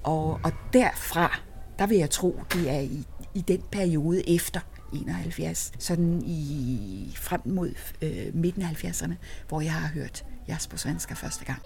Og, 0.04 0.40
og 0.44 0.52
derfra, 0.74 1.40
der 1.80 1.88
vil 1.88 1.98
jeg 1.98 2.10
tro, 2.10 2.40
det 2.54 2.70
er 2.70 2.80
i, 2.80 3.06
i 3.34 3.42
den 3.42 3.64
periode 3.72 4.30
efter 4.36 4.60
71, 4.94 5.72
sådan 5.80 6.22
i 6.26 7.14
frem 7.16 7.42
mod 7.46 7.74
øh, 8.02 8.36
midten 8.36 8.62
af 8.62 8.84
70'erne, 8.84 9.14
hvor 9.48 9.62
jeg 9.62 9.74
har 9.74 9.88
hørt 9.88 10.26
Jasper 10.48 10.78
Svenska 10.78 11.14
første 11.14 11.46
gang. 11.46 11.62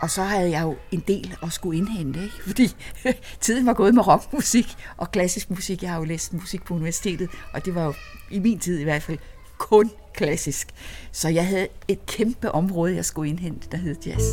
Og 0.00 0.10
så 0.10 0.22
havde 0.22 0.50
jeg 0.50 0.62
jo 0.62 0.76
en 0.90 1.04
del 1.08 1.36
at 1.42 1.52
skulle 1.52 1.78
indhente, 1.78 2.22
ikke? 2.22 2.42
fordi 2.46 2.76
tiden 3.40 3.66
var 3.66 3.72
gået 3.72 3.94
med 3.94 4.06
rockmusik 4.06 4.76
og 4.96 5.12
klassisk 5.12 5.50
musik. 5.50 5.82
Jeg 5.82 5.90
har 5.90 5.98
jo 5.98 6.04
læst 6.04 6.32
musik 6.32 6.64
på 6.64 6.74
universitetet, 6.74 7.30
og 7.52 7.64
det 7.64 7.74
var 7.74 7.84
jo 7.84 7.94
i 8.30 8.38
min 8.38 8.58
tid 8.58 8.78
i 8.78 8.84
hvert 8.84 9.02
fald 9.02 9.18
kun 9.58 9.90
klassisk. 10.14 10.68
Så 11.12 11.28
jeg 11.28 11.46
havde 11.46 11.68
et 11.88 12.06
kæmpe 12.06 12.52
område, 12.52 12.94
jeg 12.94 13.04
skulle 13.04 13.30
indhente, 13.30 13.68
der 13.72 13.76
hed 13.76 13.96
jazz. 14.06 14.24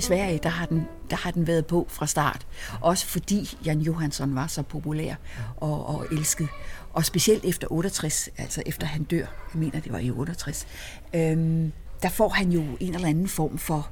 I 0.00 0.02
Sverige, 0.02 0.40
der 0.42 0.48
har, 0.48 0.66
den, 0.66 0.88
der 1.10 1.16
har 1.16 1.30
den 1.30 1.46
været 1.46 1.66
på 1.66 1.86
fra 1.88 2.06
start. 2.06 2.46
Også 2.80 3.06
fordi 3.06 3.58
Jan 3.64 3.80
Johansson 3.80 4.34
var 4.34 4.46
så 4.46 4.62
populær 4.62 5.14
og, 5.56 5.86
og 5.86 6.06
elsket. 6.12 6.48
Og 6.92 7.04
specielt 7.04 7.44
efter 7.44 7.66
68, 7.70 8.28
altså 8.38 8.62
efter 8.66 8.86
han 8.86 9.04
dør, 9.04 9.18
jeg 9.18 9.26
mener 9.54 9.80
det 9.80 9.92
var 9.92 9.98
i 9.98 10.10
68, 10.10 10.66
øhm, 11.14 11.72
der 12.02 12.08
får 12.08 12.28
han 12.28 12.52
jo 12.52 12.64
en 12.80 12.94
eller 12.94 13.08
anden 13.08 13.28
form 13.28 13.58
for 13.58 13.90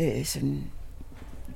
øh, 0.00 0.24
sådan 0.24 0.64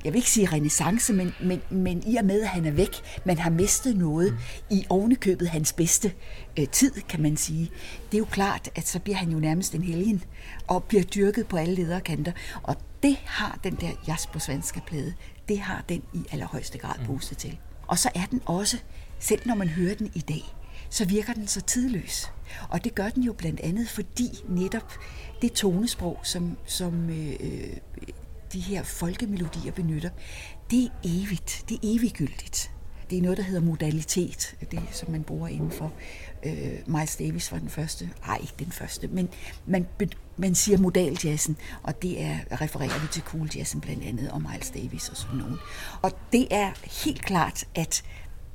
jeg 0.04 0.12
vil 0.12 0.18
ikke 0.18 0.30
sige 0.30 0.46
renaissance, 0.46 1.12
men, 1.12 1.34
men, 1.40 1.62
men 1.70 2.02
i 2.06 2.16
og 2.16 2.24
med, 2.24 2.42
at 2.42 2.48
han 2.48 2.66
er 2.66 2.70
væk, 2.70 2.90
man 3.24 3.38
har 3.38 3.50
mistet 3.50 3.96
noget 3.96 4.32
mm. 4.32 4.76
i 4.76 4.86
ovenikøbet 4.88 5.48
hans 5.48 5.72
bedste 5.72 6.12
øh, 6.58 6.68
tid, 6.68 6.92
kan 7.08 7.22
man 7.22 7.36
sige. 7.36 7.70
Det 8.10 8.16
er 8.16 8.18
jo 8.18 8.24
klart, 8.24 8.70
at 8.74 8.88
så 8.88 8.98
bliver 8.98 9.16
han 9.16 9.30
jo 9.30 9.38
nærmest 9.38 9.74
en 9.74 9.82
helgen, 9.82 10.24
og 10.66 10.84
bliver 10.84 11.02
dyrket 11.02 11.46
på 11.46 11.56
alle 11.56 11.74
lederkanter. 11.74 12.32
Og 12.62 12.76
det 13.04 13.16
har 13.24 13.58
den 13.64 13.74
der 13.74 13.90
jazz 14.08 14.26
på 14.26 14.38
plade, 14.86 15.14
det 15.48 15.58
har 15.58 15.84
den 15.88 16.02
i 16.12 16.24
allerhøjeste 16.30 16.78
grad 16.78 16.98
mm. 16.98 17.06
boostet 17.06 17.38
til. 17.38 17.58
Og 17.86 17.98
så 17.98 18.10
er 18.14 18.26
den 18.30 18.40
også, 18.44 18.78
selv 19.18 19.46
når 19.46 19.54
man 19.54 19.68
hører 19.68 19.94
den 19.94 20.10
i 20.14 20.20
dag, 20.20 20.54
så 20.90 21.04
virker 21.04 21.32
den 21.32 21.46
så 21.46 21.60
tidløs. 21.60 22.32
Og 22.68 22.84
det 22.84 22.94
gør 22.94 23.08
den 23.08 23.22
jo 23.22 23.32
blandt 23.32 23.60
andet, 23.60 23.88
fordi 23.88 24.28
netop 24.48 24.92
det 25.42 25.52
tonesprog, 25.52 26.20
som, 26.22 26.56
som 26.66 27.10
øh, 27.10 27.76
de 28.52 28.60
her 28.60 28.82
folkemelodier 28.82 29.72
benytter, 29.72 30.10
det 30.70 30.84
er 30.84 30.88
evigt, 31.04 31.64
det 31.68 31.74
er 31.74 31.78
eviggyldigt. 31.82 32.70
Det 33.10 33.18
er 33.18 33.22
noget, 33.22 33.38
der 33.38 33.44
hedder 33.44 33.60
modalitet, 33.60 34.56
det 34.70 34.80
som 34.90 35.10
man 35.10 35.22
bruger 35.22 35.48
inden 35.48 35.70
for. 35.70 35.92
Øh, 36.46 36.78
Miles 36.86 37.16
Davis 37.16 37.52
var 37.52 37.58
den 37.58 37.68
første, 37.68 38.10
nej 38.26 38.38
ikke 38.40 38.54
den 38.58 38.72
første, 38.72 39.08
men 39.08 39.28
man, 39.66 39.86
man 40.36 40.54
siger 40.54 40.78
modaljazzen, 40.78 41.56
og 41.82 42.02
det 42.02 42.22
er, 42.22 42.38
refererer 42.60 43.00
vi 43.00 43.06
til 43.12 43.22
cool 43.22 43.50
jazzen 43.56 43.80
blandt 43.80 44.04
andet, 44.04 44.30
og 44.30 44.42
Miles 44.42 44.70
Davis 44.70 45.08
og 45.08 45.16
sådan 45.16 45.36
nogen. 45.36 45.56
Og 46.02 46.12
det 46.32 46.46
er 46.50 46.72
helt 47.04 47.24
klart, 47.24 47.64
at 47.74 48.04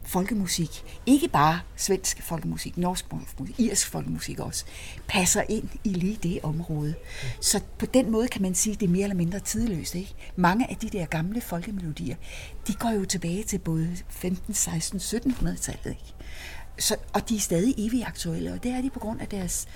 folkemusik, 0.03 0.83
ikke 1.05 1.27
bare 1.27 1.59
svensk 1.75 2.21
folkemusik, 2.21 2.77
norsk 2.77 3.05
folkemusik, 3.09 3.59
irsk 3.59 3.87
folkemusik 3.87 4.39
også, 4.39 4.65
passer 5.07 5.43
ind 5.49 5.69
i 5.83 5.89
lige 5.89 6.19
det 6.23 6.39
område. 6.43 6.95
Så 7.41 7.61
på 7.79 7.85
den 7.85 8.11
måde 8.11 8.27
kan 8.27 8.41
man 8.41 8.55
sige, 8.55 8.73
at 8.73 8.79
det 8.79 8.85
er 8.85 8.91
mere 8.91 9.03
eller 9.03 9.15
mindre 9.15 9.39
tidløst. 9.39 9.95
Ikke? 9.95 10.13
Mange 10.35 10.69
af 10.69 10.75
de 10.75 10.89
der 10.89 11.05
gamle 11.05 11.41
folkemelodier, 11.41 12.15
de 12.67 12.73
går 12.73 12.91
jo 12.91 13.05
tilbage 13.05 13.43
til 13.43 13.59
både 13.59 13.97
15, 14.09 14.53
16, 14.53 14.99
1700-tallet. 14.99 15.85
Ikke? 15.85 16.13
Så, 16.77 16.95
og 17.13 17.29
de 17.29 17.35
er 17.35 17.39
stadig 17.39 17.73
evigt 17.77 18.07
aktuelle, 18.07 18.53
og 18.53 18.63
det 18.63 18.71
er 18.71 18.81
de 18.81 18.89
på 18.89 18.99
grund 18.99 19.21
af 19.21 19.27
deres 19.27 19.67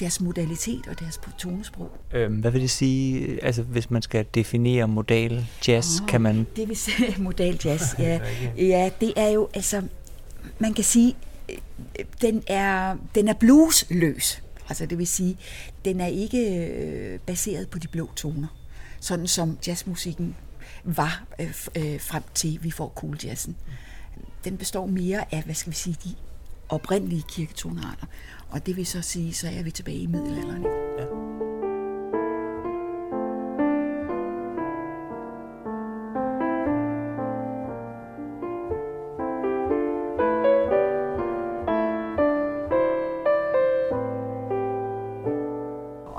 deres 0.00 0.20
modalitet 0.20 0.86
og 0.86 1.00
deres 1.00 1.20
tonesprog. 1.38 1.90
Øhm, 2.12 2.34
hvad 2.34 2.50
vil 2.50 2.60
det 2.60 2.70
sige, 2.70 3.44
altså 3.44 3.62
hvis 3.62 3.90
man 3.90 4.02
skal 4.02 4.26
definere 4.34 4.88
modal 4.88 5.46
jazz, 5.68 6.00
oh, 6.00 6.06
kan 6.06 6.20
man... 6.20 6.46
Det 6.56 6.68
vil 6.68 6.76
sige 6.76 7.14
modal 7.22 7.60
jazz, 7.64 7.98
ja. 7.98 8.20
ja, 8.74 8.90
det 9.00 9.12
er 9.16 9.28
jo, 9.28 9.48
altså, 9.54 9.82
man 10.58 10.74
kan 10.74 10.84
sige, 10.84 11.16
den 12.20 12.42
er, 12.46 12.96
den 13.14 13.28
er 13.28 13.34
bluesløs. 13.34 14.42
Altså 14.68 14.86
det 14.86 14.98
vil 14.98 15.06
sige, 15.06 15.36
den 15.84 16.00
er 16.00 16.06
ikke 16.06 16.66
øh, 16.66 17.18
baseret 17.18 17.68
på 17.68 17.78
de 17.78 17.88
blå 17.88 18.10
toner, 18.16 18.48
sådan 19.00 19.26
som 19.26 19.58
jazzmusikken 19.66 20.36
var 20.84 21.24
øh, 21.40 21.54
øh, 21.76 22.00
frem 22.00 22.22
til 22.34 22.58
vi 22.62 22.70
får 22.70 22.92
cool 22.96 23.18
jazzen. 23.24 23.56
Den 24.44 24.56
består 24.56 24.86
mere 24.86 25.34
af, 25.34 25.42
hvad 25.42 25.54
skal 25.54 25.70
vi 25.70 25.76
sige, 25.76 25.96
de 26.04 26.14
oprindelige 26.70 27.24
kirketonarter. 27.28 28.06
Og 28.50 28.66
det 28.66 28.76
vil 28.76 28.86
så 28.86 29.02
sige, 29.02 29.34
så 29.34 29.48
er 29.48 29.62
vi 29.62 29.70
tilbage 29.70 29.98
i 29.98 30.06
middelalderen. 30.06 30.62
Ja. 30.98 31.04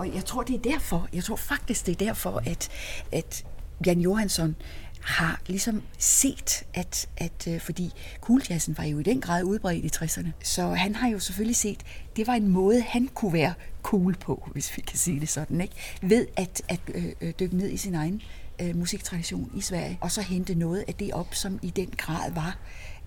Og 0.01 0.15
jeg 0.15 0.25
tror, 0.25 0.43
det 0.43 0.55
er 0.55 0.71
derfor, 0.71 1.07
jeg 1.13 1.23
tror 1.23 1.35
faktisk, 1.35 1.85
det 1.85 2.01
er 2.01 2.05
derfor, 2.05 2.41
at, 2.45 2.69
at 3.11 3.45
Jan 3.85 3.99
Johansson 3.99 4.55
har 5.03 5.41
ligesom 5.47 5.83
set, 5.97 6.63
at, 6.73 7.09
at 7.17 7.47
øh, 7.47 7.59
fordi 7.59 7.93
kugljazzen 8.21 8.77
var 8.77 8.83
jo 8.83 8.99
i 8.99 9.03
den 9.03 9.21
grad 9.21 9.43
udbredt 9.43 9.85
i 9.85 10.03
60'erne, 10.03 10.29
så 10.43 10.67
han 10.67 10.95
har 10.95 11.09
jo 11.09 11.19
selvfølgelig 11.19 11.55
set, 11.55 11.83
det 12.15 12.27
var 12.27 12.33
en 12.33 12.47
måde, 12.47 12.81
han 12.81 13.07
kunne 13.07 13.33
være 13.33 13.53
cool 13.83 14.15
på, 14.15 14.49
hvis 14.51 14.77
vi 14.77 14.81
kan 14.81 14.97
sige 14.97 15.19
det 15.19 15.29
sådan, 15.29 15.61
ikke? 15.61 15.75
ved 16.01 16.27
at, 16.37 16.61
at 16.67 16.79
øh, 16.93 17.05
øh, 17.21 17.33
dykke 17.39 17.57
ned 17.57 17.69
i 17.69 17.77
sin 17.77 17.95
egen 17.95 18.21
øh, 18.61 18.75
musiktradition 18.75 19.51
i 19.55 19.61
Sverige, 19.61 19.97
og 20.01 20.11
så 20.11 20.21
hente 20.21 20.55
noget 20.55 20.83
af 20.87 20.93
det 20.93 21.13
op, 21.13 21.35
som 21.35 21.59
i 21.61 21.69
den 21.69 21.93
grad 21.97 22.31
var 22.31 22.57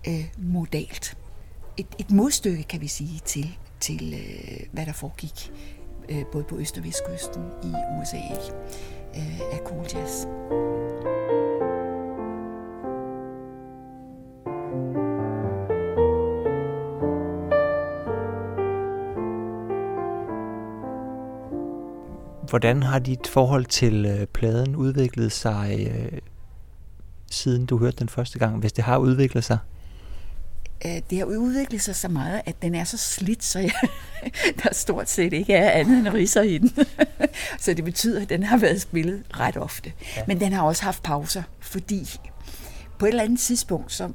øh, 0.07 0.25
modalt. 0.37 1.17
Et, 1.77 1.87
et 1.99 2.11
modstykke, 2.11 2.63
kan 2.63 2.81
vi 2.81 2.87
sige, 2.87 3.21
til, 3.25 3.57
til 3.79 4.13
øh, 4.13 4.59
hvad 4.71 4.85
der 4.85 4.93
foregik 4.93 5.51
øh, 6.09 6.25
både 6.31 6.43
på 6.43 6.57
Øst- 6.57 6.77
og 6.77 6.83
Vestkysten 6.83 7.43
i 7.63 7.73
USA 7.99 8.17
ikke? 8.17 8.51
Øh, 9.15 9.39
af 9.39 9.59
cool 9.65 9.85
jazz. 9.93 10.25
Hvordan 22.55 22.83
har 22.83 22.99
dit 22.99 23.27
forhold 23.27 23.65
til 23.65 24.05
øh, 24.05 24.27
pladen 24.27 24.75
udviklet 24.75 25.31
sig, 25.31 25.87
øh, 25.91 26.19
siden 27.31 27.65
du 27.65 27.77
hørte 27.77 27.97
den 27.97 28.09
første 28.09 28.39
gang, 28.39 28.59
hvis 28.59 28.73
det 28.73 28.83
har 28.83 28.97
udviklet 28.97 29.43
sig? 29.43 29.57
det 30.83 31.17
har 31.17 31.25
udviklet 31.25 31.81
sig 31.81 31.95
så 31.95 32.07
meget, 32.07 32.41
at 32.45 32.61
den 32.61 32.75
er 32.75 32.83
så 32.83 32.97
slidt, 32.97 33.43
så 33.43 33.59
jeg, 33.59 33.71
der 34.63 34.69
stort 34.73 35.09
set 35.09 35.33
ikke 35.33 35.53
er 35.53 35.71
andet 35.71 35.97
end 35.97 36.07
riser 36.07 36.41
i 36.41 36.57
den. 36.57 36.71
så 37.59 37.73
det 37.73 37.85
betyder, 37.85 38.21
at 38.21 38.29
den 38.29 38.43
har 38.43 38.57
været 38.57 38.81
spillet 38.81 39.23
ret 39.39 39.57
ofte. 39.57 39.91
Ja. 40.17 40.23
Men 40.27 40.39
den 40.39 40.53
har 40.53 40.61
også 40.61 40.83
haft 40.83 41.03
pauser, 41.03 41.43
fordi 41.59 42.19
på 42.99 43.05
et 43.05 43.09
eller 43.09 43.23
andet 43.23 43.39
tidspunkt, 43.39 43.91
så, 43.91 44.11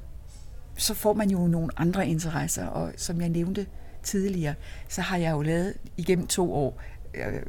så 0.77 0.95
får 0.95 1.13
man 1.13 1.31
jo 1.31 1.47
nogle 1.47 1.69
andre 1.77 2.09
interesser, 2.09 2.67
og 2.67 2.93
som 2.97 3.21
jeg 3.21 3.29
nævnte 3.29 3.67
tidligere, 4.03 4.55
så 4.89 5.01
har 5.01 5.17
jeg 5.17 5.33
jo 5.33 5.43
lavet 5.43 5.75
igennem 5.97 6.27
to 6.27 6.55
år 6.55 6.83
øh, 7.15 7.43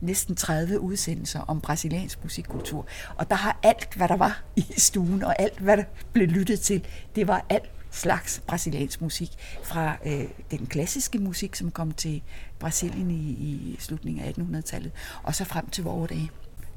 næsten 0.00 0.36
30 0.36 0.80
udsendelser 0.80 1.40
om 1.40 1.60
brasiliansk 1.60 2.22
musikkultur. 2.22 2.86
Og 3.16 3.30
der 3.30 3.36
har 3.36 3.58
alt, 3.62 3.94
hvad 3.94 4.08
der 4.08 4.16
var 4.16 4.42
i 4.56 4.64
stuen, 4.76 5.24
og 5.24 5.40
alt, 5.42 5.58
hvad 5.58 5.76
der 5.76 5.84
blev 6.12 6.28
lyttet 6.28 6.60
til, 6.60 6.84
det 7.14 7.28
var 7.28 7.46
alt 7.48 7.70
slags 7.90 8.42
brasiliansk 8.46 9.00
musik. 9.00 9.30
Fra 9.64 9.96
øh, 10.06 10.24
den 10.50 10.66
klassiske 10.66 11.18
musik, 11.18 11.56
som 11.56 11.70
kom 11.70 11.92
til 11.92 12.22
Brasilien 12.58 13.10
i, 13.10 13.30
i 13.30 13.76
slutningen 13.78 14.24
af 14.24 14.32
1800-tallet, 14.32 14.92
og 15.22 15.34
så 15.34 15.44
frem 15.44 15.68
til 15.68 15.84
vores 15.84 16.08
dage. 16.08 16.30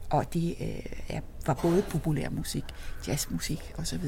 Og 0.10 0.34
det 0.34 0.56
øh, 0.62 1.20
var 1.46 1.54
både 1.54 1.84
populær 1.90 2.30
musik, 2.30 2.64
jazzmusik 3.08 3.74
osv. 3.78 4.04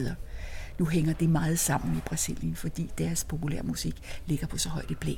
Nu 0.79 0.86
hænger 0.86 1.13
det 1.13 1.29
meget 1.29 1.60
sammen 1.60 1.98
i 1.98 2.00
Brasilien, 2.00 2.55
fordi 2.55 2.91
deres 2.98 3.24
populær 3.24 3.62
musik 3.63 4.22
ligger 4.25 4.48
på 4.48 4.57
så 4.57 4.69
højt 4.69 4.91
et 4.91 4.98
plan. 4.98 5.17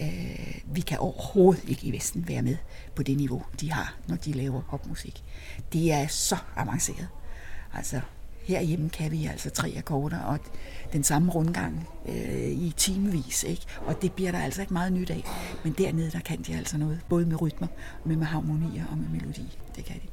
Øh, 0.00 0.60
vi 0.64 0.80
kan 0.80 0.98
overhovedet 0.98 1.64
ikke 1.68 1.86
i 1.86 1.92
Vesten 1.92 2.28
være 2.28 2.42
med 2.42 2.56
på 2.96 3.02
det 3.02 3.16
niveau, 3.16 3.42
de 3.60 3.72
har, 3.72 3.94
når 4.08 4.16
de 4.16 4.32
laver 4.32 4.62
popmusik. 4.70 5.24
Det 5.72 5.92
er 5.92 6.06
så 6.06 6.36
avanceret. 6.56 7.08
Altså, 7.74 8.00
herhjemme 8.44 8.88
kan 8.88 9.10
vi 9.10 9.26
altså 9.26 9.50
tre 9.50 9.74
akkorder 9.76 10.20
og 10.20 10.38
den 10.92 11.04
samme 11.04 11.32
rundgang 11.32 11.88
øh, 12.08 12.48
i 12.48 12.74
timevis, 12.76 13.42
ikke? 13.42 13.62
Og 13.86 14.02
det 14.02 14.12
bliver 14.12 14.32
der 14.32 14.38
altså 14.38 14.60
ikke 14.60 14.72
meget 14.72 14.92
nyt 14.92 15.10
af. 15.10 15.24
Men 15.64 15.74
dernede, 15.78 16.10
der 16.10 16.20
kan 16.20 16.42
de 16.42 16.54
altså 16.54 16.78
noget, 16.78 17.00
både 17.08 17.26
med 17.26 17.42
rytmer, 17.42 17.68
med, 18.04 18.16
med 18.16 18.26
harmonier 18.26 18.84
og 18.90 18.98
med 18.98 19.08
melodi. 19.08 19.58
Det 19.76 19.84
kan 19.84 19.96
de. 19.96 20.06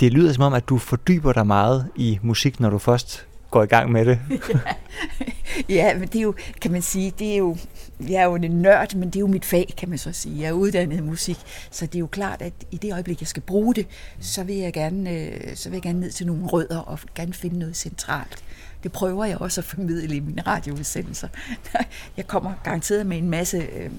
Det 0.00 0.12
lyder 0.12 0.32
som 0.32 0.42
om, 0.42 0.54
at 0.54 0.68
du 0.68 0.78
fordyber 0.78 1.32
dig 1.32 1.46
meget 1.46 1.88
i 1.96 2.18
musik, 2.22 2.60
når 2.60 2.70
du 2.70 2.78
først 2.78 3.27
går 3.50 3.62
i 3.62 3.66
gang 3.66 3.92
med 3.92 4.04
det. 4.04 4.18
ja. 5.68 5.74
ja, 5.74 5.98
men 5.98 6.08
det 6.08 6.16
er 6.16 6.22
jo, 6.22 6.34
kan 6.60 6.72
man 6.72 6.82
sige, 6.82 7.12
det 7.18 7.32
er 7.32 7.36
jo 7.36 7.56
jeg 8.00 8.14
er 8.14 8.24
jo 8.24 8.34
en 8.34 8.50
nørd, 8.50 8.94
men 8.94 9.08
det 9.08 9.16
er 9.16 9.20
jo 9.20 9.26
mit 9.26 9.44
fag, 9.44 9.74
kan 9.76 9.88
man 9.88 9.98
så 9.98 10.12
sige. 10.12 10.40
Jeg 10.40 10.48
er 10.48 10.52
uddannet 10.52 10.96
i 10.96 11.00
musik, 11.00 11.38
så 11.70 11.86
det 11.86 11.94
er 11.94 11.98
jo 11.98 12.06
klart, 12.06 12.42
at 12.42 12.52
i 12.70 12.76
det 12.76 12.92
øjeblik, 12.92 13.20
jeg 13.20 13.28
skal 13.28 13.42
bruge 13.42 13.74
det, 13.74 13.86
så 14.20 14.44
vil 14.44 14.56
jeg 14.56 14.72
gerne, 14.72 15.10
øh, 15.10 15.56
så 15.56 15.68
vil 15.68 15.76
jeg 15.76 15.82
gerne 15.82 16.00
ned 16.00 16.10
til 16.10 16.26
nogle 16.26 16.46
rødder 16.46 16.78
og 16.78 16.98
gerne 17.14 17.32
finde 17.32 17.58
noget 17.58 17.76
centralt. 17.76 18.44
Det 18.82 18.92
prøver 18.92 19.24
jeg 19.24 19.38
også 19.38 19.60
at 19.60 19.64
formidle 19.64 20.16
i 20.16 20.20
mine 20.20 20.42
radioudsendelser. 20.42 21.28
Jeg 22.16 22.26
kommer 22.26 22.52
garanteret 22.64 23.06
med 23.06 23.18
en 23.18 23.30
masse 23.30 23.56
øh, 23.56 23.90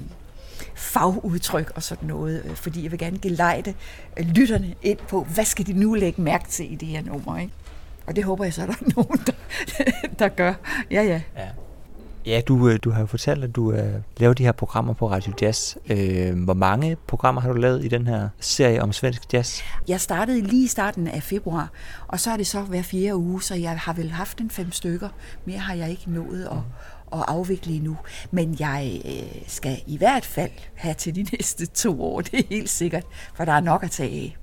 fagudtryk 0.76 1.72
og 1.76 1.84
sådan 1.84 2.08
noget, 2.08 2.46
øh, 2.46 2.56
fordi 2.56 2.84
jeg 2.84 2.92
vil 2.92 3.00
gerne 3.00 3.20
gelejde 3.20 3.74
øh, 4.18 4.26
lytterne 4.28 4.76
ind 4.82 4.98
på, 4.98 5.24
hvad 5.24 5.46
skal 5.46 5.68
de 5.68 5.74
nu 5.74 5.94
lægge 5.94 6.22
mærke 6.22 6.50
til 6.50 6.74
i 6.74 6.76
det 6.76 6.88
her 6.88 7.02
nummer, 7.02 7.38
ikke? 7.38 7.54
Og 8.10 8.16
det 8.16 8.24
håber 8.24 8.44
jeg 8.44 8.54
så, 8.54 8.62
at 8.62 8.68
der 8.68 8.74
er 8.74 8.92
nogen, 8.96 9.20
der, 9.28 9.34
der 10.20 10.28
gør. 10.28 10.54
Ja, 10.92 11.04
ja. 11.04 11.22
ja. 11.38 11.48
Ja, 12.26 12.42
du, 12.48 12.70
øh, 12.70 12.80
du 12.84 12.92
har 12.92 13.00
jo 13.00 13.06
fortalt, 13.06 13.44
at 13.44 13.56
du 13.56 13.72
uh, 13.72 13.80
laver 14.18 14.34
de 14.34 14.44
her 14.44 14.52
programmer 14.52 14.94
på 14.94 15.10
Radio 15.10 15.34
Jazz. 15.42 15.76
Uh, 15.76 16.44
hvor 16.44 16.54
mange 16.54 16.98
programmer 17.08 17.42
har 17.42 17.54
du 17.54 17.60
lavet 17.60 17.86
i 17.86 17.88
den 17.88 18.08
her 18.08 18.30
serie 18.40 18.82
om 18.82 18.94
svensk 18.94 19.34
jazz? 19.34 19.62
Jeg 19.88 20.02
startede 20.02 20.42
lige 20.42 20.64
i 20.64 20.68
starten 20.68 21.08
af 21.08 21.24
februar, 21.24 21.72
og 22.08 22.20
så 22.20 22.32
er 22.32 22.38
det 22.38 22.48
så 22.48 22.62
hver 22.62 22.82
fjerde 22.82 23.16
uge, 23.16 23.42
så 23.42 23.56
jeg 23.56 23.80
har 23.80 23.94
vel 23.94 24.12
haft 24.12 24.40
en 24.40 24.50
fem 24.50 24.72
stykker. 24.72 25.10
Mere 25.46 25.60
har 25.60 25.74
jeg 25.74 25.90
ikke 25.90 26.12
nået 26.12 26.44
at, 26.52 26.58
at 27.20 27.26
afvikle 27.28 27.74
endnu. 27.74 27.98
Men 28.32 28.56
jeg 28.60 29.02
skal 29.48 29.78
i 29.88 29.98
hvert 29.98 30.26
fald 30.26 30.52
have 30.76 30.94
til 30.94 31.16
de 31.16 31.24
næste 31.32 31.66
to 31.66 32.04
år, 32.04 32.22
det 32.22 32.40
er 32.40 32.44
helt 32.50 32.70
sikkert, 32.70 33.04
for 33.34 33.46
der 33.46 33.54
er 33.54 33.62
nok 33.62 33.84
at 33.84 33.92
tage 33.92 34.10
af. 34.10 34.39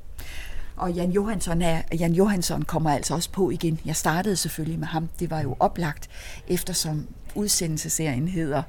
Og 0.77 0.93
Jan 0.93 1.11
Johansson, 1.11 1.63
er, 1.63 1.83
Jan 1.99 2.13
Johansson 2.13 2.63
kommer 2.63 2.91
altså 2.91 3.15
også 3.15 3.31
på 3.31 3.51
igen. 3.51 3.81
Jeg 3.85 3.97
startede 3.97 4.37
selvfølgelig 4.37 4.79
med 4.79 4.87
ham. 4.87 5.09
Det 5.21 5.31
var 5.31 5.41
jo 5.41 5.57
oplagt, 5.61 6.09
eftersom 6.49 7.07
udsendelsesserien 7.35 8.29
hedder 8.29 8.63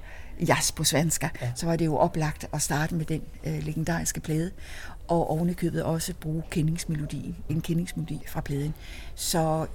Jas 0.48 0.72
på 0.72 0.84
svenska, 0.84 1.30
ja. 1.42 1.52
så 1.56 1.66
var 1.66 1.76
det 1.76 1.86
jo 1.86 1.98
oplagt 1.98 2.48
at 2.54 2.62
starte 2.62 2.96
med 2.96 3.06
den 3.06 3.22
øh, 3.44 3.64
legendariske 3.64 4.20
plade, 4.20 4.52
og 5.08 5.30
ovenikøbet 5.30 5.84
også 5.84 6.14
bruge 6.14 6.44
kendingsmelodien, 6.52 7.36
en 7.50 7.62
kendingsmelodi 7.62 8.22
fra 8.28 8.42
pladen. 8.42 8.74
Så 9.16 9.66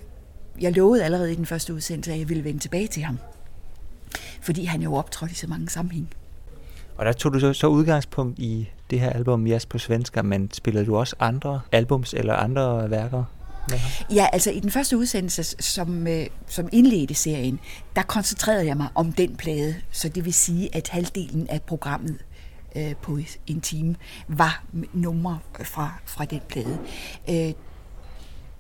jeg 0.61 0.73
lovede 0.73 1.05
allerede 1.05 1.33
i 1.33 1.35
den 1.35 1.47
første 1.47 1.75
udsendelse, 1.75 2.13
at 2.13 2.19
jeg 2.19 2.29
ville 2.29 2.45
vende 2.45 2.61
tilbage 2.61 2.87
til 2.87 3.03
ham, 3.03 3.19
fordi 4.41 4.65
han 4.65 4.83
jo 4.83 4.95
optrådte 4.95 5.33
i 5.33 5.35
så 5.35 5.47
mange 5.47 5.69
sammenhæng. 5.69 6.09
Og 6.97 7.05
der 7.05 7.13
tog 7.13 7.33
du 7.33 7.41
så, 7.41 7.53
så 7.53 7.67
udgangspunkt 7.67 8.39
i 8.39 8.71
det 8.93 9.01
her 9.01 9.11
album 9.11 9.47
Jazz 9.47 9.67
på 9.67 9.79
svensk, 9.79 10.25
men 10.25 10.51
spillede 10.53 10.87
du 10.87 10.97
også 10.97 11.17
andre 11.21 11.61
albums 11.73 12.15
eller 12.15 12.35
andre 12.35 12.91
værker 12.91 13.25
Ja, 14.11 14.27
altså 14.33 14.51
i 14.51 14.61
den 14.61 14.71
første 14.71 14.97
udsendelse, 14.97 15.45
som, 15.45 16.07
øh, 16.07 16.27
som 16.47 16.69
indledte 16.73 17.15
serien, 17.15 17.61
der 17.97 18.03
koncentrerede 18.03 18.67
jeg 18.67 18.77
mig 18.77 18.89
om 18.95 19.13
den 19.13 19.37
plade, 19.37 19.75
så 19.91 20.09
det 20.09 20.25
vil 20.25 20.35
sige, 20.35 20.77
at 20.77 20.89
halvdelen 20.89 21.49
af 21.49 21.63
programmet 21.63 22.19
øh, 22.77 22.95
på 23.03 23.19
en 23.47 23.61
time 23.61 23.97
var 24.29 24.65
numre 24.93 25.39
fra, 25.65 25.93
fra 26.05 26.25
den 26.25 26.41
plade. 26.49 26.79
Øh, 27.31 27.53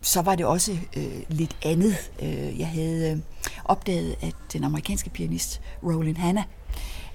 så 0.01 0.23
var 0.23 0.35
det 0.35 0.47
også 0.47 0.73
øh, 0.97 1.23
lidt 1.29 1.57
andet. 1.65 2.11
Øh, 2.23 2.61
jeg 2.61 2.69
havde 2.69 3.11
øh, 3.11 3.19
opdaget, 3.65 4.17
at 4.21 4.35
den 4.53 4.65
amerikanske 4.65 5.11
pianist 5.11 5.61
Roland 5.83 6.17
Hanna, 6.17 6.45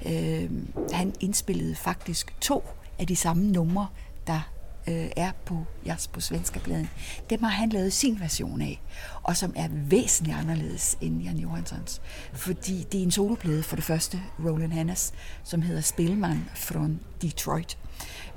øh, 0.05 0.49
han 0.93 1.13
indspillede 1.19 1.75
faktisk 1.75 2.35
to 2.41 2.63
af 2.99 3.07
de 3.07 3.15
samme 3.15 3.51
numre, 3.51 3.87
der 4.27 4.51
øh, 4.87 5.09
er 5.15 5.31
på 5.45 5.65
Jazz 5.85 6.07
på 6.07 6.21
svenska 6.21 6.59
pladen, 6.59 6.89
dem 7.29 7.43
har 7.43 7.49
han 7.49 7.69
lavet 7.69 7.93
sin 7.93 8.19
version 8.19 8.61
af, 8.61 8.81
og 9.23 9.37
som 9.37 9.53
er 9.55 9.67
væsentligt 9.71 10.37
anderledes 10.37 10.97
end 11.01 11.21
Jan 11.21 11.37
Johanssons. 11.37 12.01
Fordi 12.33 12.83
det 12.91 12.99
er 12.99 13.03
en 13.03 13.11
soloplade 13.11 13.63
for 13.63 13.75
det 13.75 13.85
første, 13.85 14.21
Roland 14.45 14.71
Hannes, 14.71 15.13
som 15.43 15.61
hedder 15.61 15.81
Spilman 15.81 16.45
fra 16.55 16.89
Detroit. 17.21 17.77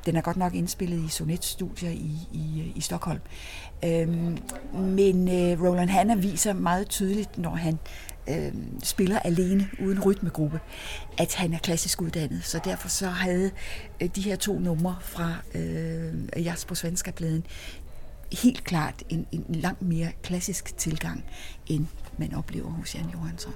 Den 0.06 0.16
er 0.16 0.20
godt 0.20 0.36
nok 0.36 0.54
indspillet 0.54 1.04
i 1.04 1.08
sonetstudier 1.08 1.90
i, 1.90 2.16
i, 2.32 2.72
i 2.74 2.80
Stockholm. 2.80 3.20
Øhm, 3.84 4.38
men 4.74 5.28
øh, 5.28 5.62
Roland 5.62 5.90
Hanna 5.90 6.14
viser 6.14 6.52
meget 6.52 6.88
tydeligt, 6.88 7.38
når 7.38 7.54
han 7.54 7.78
øh, 8.28 8.52
spiller 8.82 9.18
alene 9.18 9.68
uden 9.80 10.00
rytmegruppe, 10.04 10.60
at 11.18 11.34
han 11.34 11.54
er 11.54 11.58
klassisk 11.58 12.02
uddannet. 12.02 12.44
Så 12.44 12.60
derfor 12.64 12.88
så 12.88 13.08
havde 13.08 13.50
øh, 14.02 14.08
de 14.14 14.22
her 14.22 14.36
to 14.36 14.58
numre 14.58 14.96
fra 15.00 15.34
øh, 15.54 16.44
Jasper 16.44 16.74
Svenska 16.74 17.10
pladen 17.10 17.46
helt 18.32 18.64
klart 18.64 19.02
en, 19.08 19.26
en 19.32 19.44
langt 19.48 19.82
mere 19.82 20.12
klassisk 20.22 20.76
tilgang, 20.76 21.24
end 21.66 21.86
man 22.18 22.34
oplever 22.34 22.70
hos 22.70 22.94
Jan 22.94 23.10
Johansson. 23.12 23.54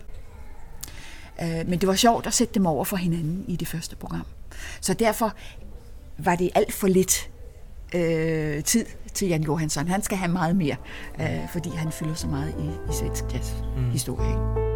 Øh, 1.43 1.69
men 1.69 1.81
det 1.81 1.87
var 1.87 1.95
sjovt 1.95 2.27
at 2.27 2.35
sætte 2.35 2.55
dem 2.55 2.67
over 2.67 2.85
for 2.85 2.97
hinanden 2.97 3.45
i 3.49 3.57
det 3.57 3.69
første 3.69 3.97
program. 3.97 4.27
Så 4.81 4.95
derfor 4.95 5.35
var 6.19 6.37
det 6.37 6.51
alt 6.55 6.73
for 6.73 6.87
lidt 6.87 7.31
øh, 7.95 8.65
tid 8.65 8.87
til 9.15 9.29
Jan 9.29 9.43
Johansson. 9.43 9.89
Han 9.89 10.03
skal 10.03 10.19
have 10.19 10.33
meget 10.33 10.57
mere, 10.57 10.77
øh, 11.21 11.49
fordi 11.53 11.71
han 11.71 11.93
fylder 11.93 12.15
så 12.15 12.27
meget 12.27 12.55
i, 12.59 12.91
i 12.91 12.93
svensk 12.93 13.25
jazzhistorie. 13.33 14.37
Mm. 14.37 14.74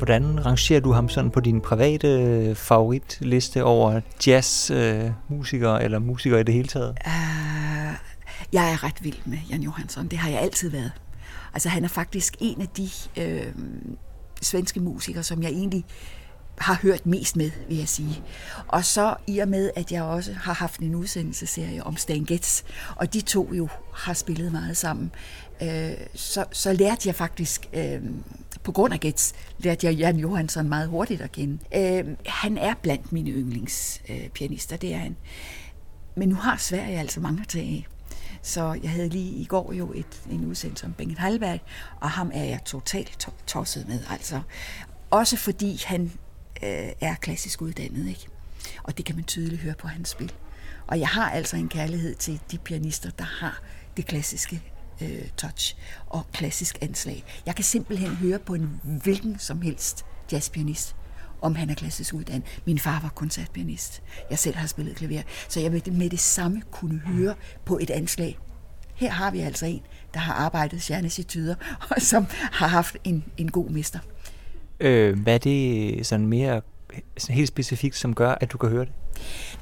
Hvordan 0.00 0.46
rangerer 0.46 0.80
du 0.80 0.92
ham 0.92 1.08
sådan 1.08 1.30
på 1.30 1.40
din 1.40 1.60
private 1.60 2.08
øh, 2.08 2.56
favoritliste 2.56 3.64
over 3.64 4.00
jazzmusikere 4.26 5.78
øh, 5.78 5.84
eller 5.84 5.98
musikere 5.98 6.40
i 6.40 6.44
det 6.44 6.54
hele 6.54 6.68
taget? 6.68 6.90
Uh, 7.06 7.94
jeg 8.52 8.72
er 8.72 8.84
ret 8.84 9.04
vild 9.04 9.18
med 9.24 9.38
Jan 9.50 9.62
Johansson. 9.62 10.06
Det 10.06 10.18
har 10.18 10.30
jeg 10.30 10.40
altid 10.40 10.70
været. 10.70 10.92
Altså 11.54 11.68
han 11.68 11.84
er 11.84 11.88
faktisk 11.88 12.36
en 12.40 12.60
af 12.60 12.68
de 12.68 12.88
øh, 13.16 13.52
svenske 14.42 14.80
musikere, 14.80 15.22
som 15.22 15.42
jeg 15.42 15.50
egentlig 15.50 15.84
har 16.58 16.78
hørt 16.82 17.06
mest 17.06 17.36
med, 17.36 17.50
vil 17.68 17.76
jeg 17.76 17.88
sige. 17.88 18.22
Og 18.68 18.84
så 18.84 19.14
i 19.26 19.38
og 19.38 19.48
med, 19.48 19.70
at 19.76 19.92
jeg 19.92 20.02
også 20.02 20.32
har 20.32 20.52
haft 20.52 20.80
en 20.80 20.94
udsendelseserie 20.94 21.84
om 21.84 21.96
Stan 21.96 22.24
Getz, 22.24 22.62
og 22.96 23.14
de 23.14 23.20
to 23.20 23.54
jo 23.54 23.68
har 23.94 24.14
spillet 24.14 24.52
meget 24.52 24.76
sammen, 24.76 25.10
øh, 25.62 25.90
så, 26.14 26.44
så 26.52 26.72
lærte 26.72 27.08
jeg 27.08 27.14
faktisk 27.14 27.68
øh, 27.72 28.00
på 28.70 28.74
grund 28.74 28.94
af 28.94 29.00
Gets 29.00 29.32
lærte 29.58 29.86
jeg 29.86 29.94
Jan 29.94 30.16
Johansson 30.16 30.68
meget 30.68 30.88
hurtigt 30.88 31.20
at 31.20 31.32
kende. 31.32 31.58
Øh, 31.74 32.16
han 32.26 32.58
er 32.58 32.74
blandt 32.82 33.12
mine 33.12 33.30
yndlingspianister, 33.30 34.76
øh, 34.76 34.80
det 34.80 34.94
er 34.94 34.98
han. 34.98 35.16
Men 36.14 36.28
nu 36.28 36.34
har 36.34 36.56
Sverige 36.56 36.98
altså 36.98 37.20
mange 37.20 37.40
at 37.40 37.48
tage 37.48 37.64
af. 37.64 37.86
Så 38.42 38.78
jeg 38.82 38.90
havde 38.90 39.08
lige 39.08 39.32
i 39.32 39.44
går 39.44 39.72
jo 39.72 39.92
et, 39.92 40.22
en 40.30 40.46
udsendelse 40.46 40.86
om 40.86 40.92
Bengt 40.92 41.18
Hallberg, 41.18 41.60
og 42.00 42.10
ham 42.10 42.30
er 42.34 42.44
jeg 42.44 42.60
totalt 42.64 43.18
to- 43.18 43.32
tosset 43.46 43.88
med. 43.88 44.00
Altså. 44.10 44.40
Også 45.10 45.36
fordi 45.36 45.82
han 45.86 46.12
øh, 46.62 46.88
er 47.00 47.14
klassisk 47.14 47.62
uddannet, 47.62 48.08
ikke? 48.08 48.26
Og 48.82 48.96
det 48.96 49.04
kan 49.04 49.16
man 49.16 49.24
tydeligt 49.24 49.62
høre 49.62 49.74
på 49.74 49.88
hans 49.88 50.08
spil. 50.08 50.32
Og 50.86 51.00
jeg 51.00 51.08
har 51.08 51.30
altså 51.30 51.56
en 51.56 51.68
kærlighed 51.68 52.14
til 52.14 52.40
de 52.50 52.58
pianister, 52.58 53.10
der 53.10 53.24
har 53.24 53.62
det 53.96 54.06
klassiske 54.06 54.62
øh, 55.02 55.28
touch 55.36 55.76
og 56.06 56.26
klassisk 56.32 56.78
anslag. 56.80 57.24
Jeg 57.46 57.54
kan 57.54 57.64
simpelthen 57.64 58.10
høre 58.10 58.38
på 58.38 58.54
en 58.54 58.80
hvilken 59.02 59.38
som 59.38 59.62
helst 59.62 60.04
jazzpianist, 60.32 60.96
om 61.40 61.54
han 61.54 61.70
er 61.70 61.74
klassisk 61.74 62.14
uddannet. 62.14 62.60
Min 62.66 62.78
far 62.78 63.00
var 63.02 63.08
koncertpianist. 63.08 64.02
Jeg 64.30 64.38
selv 64.38 64.56
har 64.56 64.66
spillet 64.66 64.96
klaver, 64.96 65.22
så 65.48 65.60
jeg 65.60 65.72
vil 65.72 65.92
med 65.92 66.10
det 66.10 66.20
samme 66.20 66.62
kunne 66.70 66.98
høre 66.98 67.34
på 67.64 67.78
et 67.78 67.90
anslag. 67.90 68.38
Her 68.94 69.10
har 69.10 69.30
vi 69.30 69.40
altså 69.40 69.66
en, 69.66 69.82
der 70.14 70.20
har 70.20 70.34
arbejdet 70.34 70.82
stjernesityder, 70.82 71.54
og 71.90 72.02
som 72.02 72.26
har 72.30 72.66
haft 72.66 72.96
en, 73.04 73.24
en 73.36 73.50
god 73.50 73.70
mester. 73.70 73.98
Øh, 74.80 75.20
hvad 75.20 75.34
er 75.34 75.38
det 75.38 76.06
sådan 76.06 76.26
mere 76.26 76.60
sådan 77.18 77.36
helt 77.36 77.48
specifikt, 77.48 77.96
som 77.96 78.14
gør, 78.14 78.34
at 78.40 78.52
du 78.52 78.58
kan 78.58 78.68
høre 78.68 78.84
det? 78.84 78.92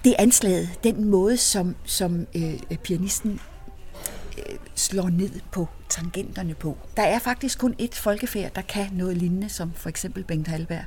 Det 0.04 0.12
er 0.12 0.16
anslaget, 0.18 0.68
den 0.84 1.04
måde, 1.04 1.36
som, 1.36 1.76
som 1.84 2.26
øh, 2.34 2.78
pianisten 2.84 3.32
Øh, 3.32 3.57
Øh, 4.38 4.58
slår 4.74 5.08
ned 5.08 5.30
på 5.52 5.68
tangenterne 5.88 6.54
på. 6.54 6.78
Der 6.96 7.02
er 7.02 7.18
faktisk 7.18 7.58
kun 7.58 7.74
et 7.78 7.94
folkefærd, 7.94 8.54
der 8.54 8.62
kan 8.62 8.86
noget 8.92 9.16
lignende, 9.16 9.48
som 9.48 9.72
for 9.72 9.88
eksempel 9.88 10.24
Bengt 10.24 10.48
Halberg, 10.48 10.84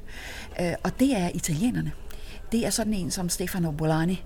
øh, 0.62 0.74
og 0.84 1.00
det 1.00 1.18
er 1.18 1.30
italienerne. 1.34 1.92
Det 2.52 2.66
er 2.66 2.70
sådan 2.70 2.94
en 2.94 3.12
som 3.12 3.30
Stefano 3.30 3.72
Bolani 3.72 4.24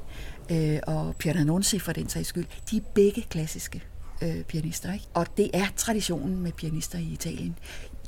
øh, 0.52 0.80
og 0.88 1.16
Pierre 1.16 1.40
Annunzi 1.40 1.80
for 1.80 1.92
den 1.92 2.10
sags 2.10 2.28
skyld. 2.28 2.46
De 2.72 2.78
er 2.78 2.82
begge 2.96 3.22
klassiske 3.22 3.84
øh, 4.22 4.44
pianister, 4.44 4.94
ikke? 4.94 5.06
og 5.14 5.28
det 5.38 5.50
er 5.54 5.66
traditionen 5.76 6.40
med 6.40 6.52
pianister 6.52 7.00
i 7.00 7.08
Italien. 7.14 7.58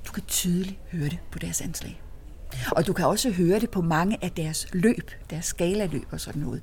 Du 0.07 0.11
kan 0.11 0.23
tydeligt 0.23 0.79
høre 0.91 1.09
det 1.09 1.19
på 1.31 1.39
deres 1.39 1.61
anslag. 1.61 2.01
Og 2.71 2.87
du 2.87 2.93
kan 2.93 3.05
også 3.05 3.31
høre 3.31 3.59
det 3.59 3.69
på 3.69 3.81
mange 3.81 4.17
af 4.21 4.31
deres 4.31 4.67
løb, 4.73 5.11
deres 5.29 5.45
skalaløb 5.45 6.07
og 6.11 6.21
sådan 6.21 6.41
noget. 6.41 6.61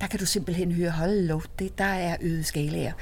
Der 0.00 0.06
kan 0.06 0.18
du 0.18 0.26
simpelthen 0.26 0.72
høre, 0.72 0.90
hold 0.90 1.26
lov, 1.26 1.42
det, 1.58 1.78
der 1.78 1.84
er 1.84 2.16
øget 2.20 2.46
skalaer. 2.46 2.92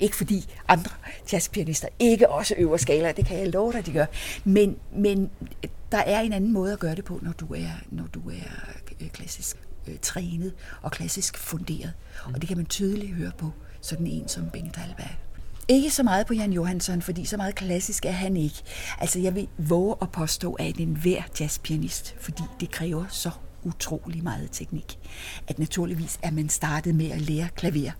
Ikke 0.00 0.16
fordi 0.16 0.46
andre 0.68 0.90
jazzpianister 1.32 1.88
ikke 1.98 2.28
også 2.28 2.54
øver 2.58 2.76
skalaer, 2.76 3.12
det 3.12 3.26
kan 3.26 3.38
jeg 3.38 3.48
love 3.48 3.72
dig, 3.72 3.86
de 3.86 3.92
gør. 3.92 4.06
Men, 4.44 4.76
men 4.96 5.30
der 5.92 5.98
er 5.98 6.20
en 6.20 6.32
anden 6.32 6.52
måde 6.52 6.72
at 6.72 6.78
gøre 6.78 6.94
det 6.94 7.04
på, 7.04 7.18
når 7.22 7.32
du 7.32 7.54
er, 7.54 7.70
når 7.90 8.06
du 8.06 8.20
er 8.30 8.72
øh, 9.00 9.08
klassisk 9.08 9.56
øh, 9.88 9.94
trænet 10.02 10.52
og 10.82 10.92
klassisk 10.92 11.38
funderet. 11.38 11.92
Og 12.24 12.40
det 12.40 12.48
kan 12.48 12.56
man 12.56 12.66
tydeligt 12.66 13.14
høre 13.14 13.32
på 13.38 13.50
sådan 13.80 14.06
en 14.06 14.28
som 14.28 14.50
Bengt 14.52 14.78
Alberg. 14.78 15.10
Ikke 15.68 15.90
så 15.90 16.02
meget 16.02 16.26
på 16.26 16.34
Jan 16.34 16.52
Johansson, 16.52 17.02
fordi 17.02 17.24
så 17.24 17.36
meget 17.36 17.54
klassisk 17.54 18.04
er 18.04 18.10
han 18.10 18.36
ikke. 18.36 18.62
Altså, 18.98 19.18
jeg 19.18 19.34
vil 19.34 19.48
våge 19.58 19.96
at 20.02 20.12
påstå, 20.12 20.52
at 20.52 20.76
en 20.76 20.96
hver 20.96 21.22
jazzpianist, 21.40 22.14
fordi 22.20 22.42
det 22.60 22.70
kræver 22.70 23.04
så 23.08 23.30
utrolig 23.62 24.22
meget 24.22 24.48
teknik, 24.52 24.98
at 25.48 25.58
naturligvis 25.58 26.18
er 26.22 26.30
man 26.30 26.48
startet 26.48 26.94
med 26.94 27.10
at 27.10 27.20
lære 27.20 27.48
klaver 27.56 27.90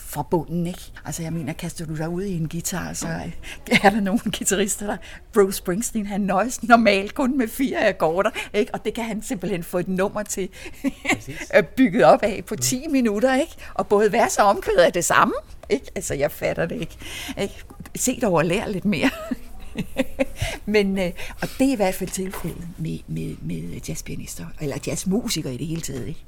fra 0.00 0.22
bunden, 0.22 0.66
ikke? 0.66 0.92
Altså, 1.04 1.22
jeg 1.22 1.32
mener, 1.32 1.52
kaster 1.52 1.86
du 1.86 1.96
dig 1.96 2.08
ud 2.08 2.22
i 2.22 2.36
en 2.36 2.48
guitar, 2.48 2.92
så 2.92 3.06
er 3.82 3.90
der 3.90 4.00
nogle 4.00 4.20
guitarister, 4.24 4.86
der... 4.86 4.96
Bruce 5.32 5.56
Springsteen, 5.56 6.06
han 6.06 6.20
nøjes 6.20 6.62
normalt 6.62 7.14
kun 7.14 7.38
med 7.38 7.48
fire 7.48 7.88
akkorder, 7.88 8.30
ikke? 8.54 8.74
Og 8.74 8.84
det 8.84 8.94
kan 8.94 9.04
han 9.04 9.22
simpelthen 9.22 9.62
få 9.62 9.78
et 9.78 9.88
nummer 9.88 10.22
til 10.22 10.48
bygget 11.76 12.04
op 12.04 12.22
af 12.22 12.44
på 12.46 12.56
10 12.56 12.86
minutter, 12.88 13.34
ikke? 13.34 13.52
Og 13.74 13.86
både 13.86 14.12
vers 14.12 14.36
og 14.36 14.46
omkvæd 14.46 14.76
er 14.76 14.90
det 14.90 15.04
samme, 15.04 15.34
ikke? 15.70 15.86
Altså, 15.94 16.14
jeg 16.14 16.30
fatter 16.30 16.66
det 16.66 16.80
ikke. 16.80 16.96
ikke? 17.40 17.54
Se 17.96 18.20
dog 18.20 18.32
og 18.32 18.44
lær 18.44 18.68
lidt 18.68 18.84
mere. 18.84 19.10
Men, 20.66 20.98
øh, 20.98 21.10
og 21.42 21.48
det 21.58 21.68
er 21.68 21.72
i 21.72 21.76
hvert 21.76 21.94
fald 21.94 22.10
tilfældet 22.10 22.68
med, 22.78 22.98
med, 23.06 23.36
med 23.42 23.80
jazzpianister, 23.88 24.46
eller 24.60 24.76
jazzmusikere 24.86 25.54
i 25.54 25.56
det 25.56 25.66
hele 25.66 25.80
taget. 25.80 26.08
Ikke? 26.08 26.24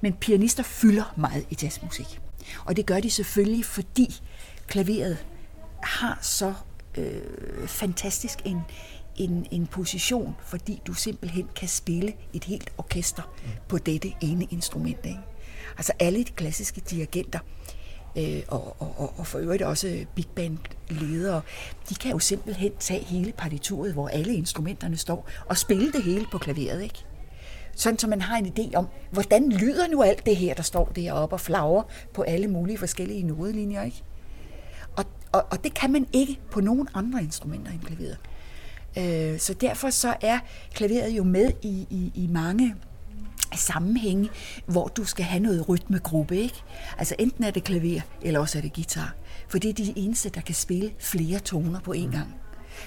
Men 0.00 0.12
pianister 0.12 0.62
fylder 0.62 1.14
meget 1.16 1.46
i 1.50 1.56
jazzmusik. 1.62 2.20
Og 2.64 2.76
det 2.76 2.86
gør 2.86 3.00
de 3.00 3.10
selvfølgelig, 3.10 3.64
fordi 3.64 4.20
klaveret 4.66 5.26
har 5.82 6.18
så 6.22 6.54
øh, 6.96 7.68
fantastisk 7.68 8.38
en, 8.44 8.60
en, 9.16 9.46
en 9.50 9.66
position, 9.66 10.36
fordi 10.42 10.82
du 10.86 10.94
simpelthen 10.94 11.48
kan 11.56 11.68
spille 11.68 12.12
et 12.32 12.44
helt 12.44 12.72
orkester 12.78 13.22
på 13.68 13.78
dette 13.78 14.12
ene 14.20 14.44
instrument. 14.50 15.06
Ikke? 15.06 15.18
Altså 15.78 15.92
alle 15.98 16.18
de 16.18 16.32
klassiske 16.32 16.80
dirigenter, 16.80 17.38
øh, 18.16 18.42
og, 18.48 18.76
og, 18.82 19.18
og 19.18 19.26
for 19.26 19.38
øvrigt 19.38 19.62
også 19.62 20.04
big 20.14 20.26
band 20.34 20.58
ledere, 20.88 21.40
de 21.88 21.94
kan 21.94 22.10
jo 22.10 22.18
simpelthen 22.18 22.72
tage 22.78 23.04
hele 23.04 23.32
partituret, 23.32 23.92
hvor 23.92 24.08
alle 24.08 24.34
instrumenterne 24.34 24.96
står, 24.96 25.28
og 25.46 25.58
spille 25.58 25.92
det 25.92 26.02
hele 26.02 26.26
på 26.32 26.38
klaveret, 26.38 26.82
ikke? 26.82 27.04
Sådan, 27.76 27.98
så 27.98 28.06
man 28.06 28.20
har 28.20 28.36
en 28.36 28.46
idé 28.46 28.74
om, 28.74 28.86
hvordan 29.10 29.52
lyder 29.52 29.88
nu 29.88 30.02
alt 30.02 30.26
det 30.26 30.36
her, 30.36 30.54
der 30.54 30.62
står 30.62 30.92
deroppe 30.96 31.34
og 31.34 31.40
flager 31.40 31.82
på 32.14 32.22
alle 32.22 32.48
mulige 32.48 32.78
forskellige 32.78 33.22
nodelinjer, 33.22 33.82
ikke? 33.82 34.02
Og, 34.96 35.04
og, 35.32 35.46
og 35.50 35.64
det 35.64 35.74
kan 35.74 35.92
man 35.92 36.06
ikke 36.12 36.40
på 36.50 36.60
nogen 36.60 36.88
andre 36.94 37.22
instrumenter 37.22 37.72
end 37.72 37.80
klaveret. 37.80 38.18
Øh, 38.98 39.38
så 39.38 39.54
derfor 39.54 39.90
så 39.90 40.14
er 40.20 40.38
klaveret 40.74 41.10
jo 41.10 41.24
med 41.24 41.52
i, 41.62 41.86
i, 41.90 42.12
i 42.14 42.26
mange 42.26 42.74
sammenhænge, 43.54 44.30
hvor 44.66 44.88
du 44.88 45.04
skal 45.04 45.24
have 45.24 45.42
noget 45.42 45.68
rytmegruppe, 45.68 46.36
ikke? 46.36 46.62
Altså 46.98 47.14
enten 47.18 47.44
er 47.44 47.50
det 47.50 47.64
klaver, 47.64 48.00
eller 48.22 48.40
også 48.40 48.58
er 48.58 48.62
det 48.62 48.72
guitar. 48.72 49.14
For 49.48 49.58
det 49.58 49.70
er 49.70 49.74
de 49.74 49.92
eneste, 49.96 50.28
der 50.28 50.40
kan 50.40 50.54
spille 50.54 50.92
flere 50.98 51.38
toner 51.38 51.80
på 51.80 51.92
én 51.92 52.10
gang. 52.10 52.34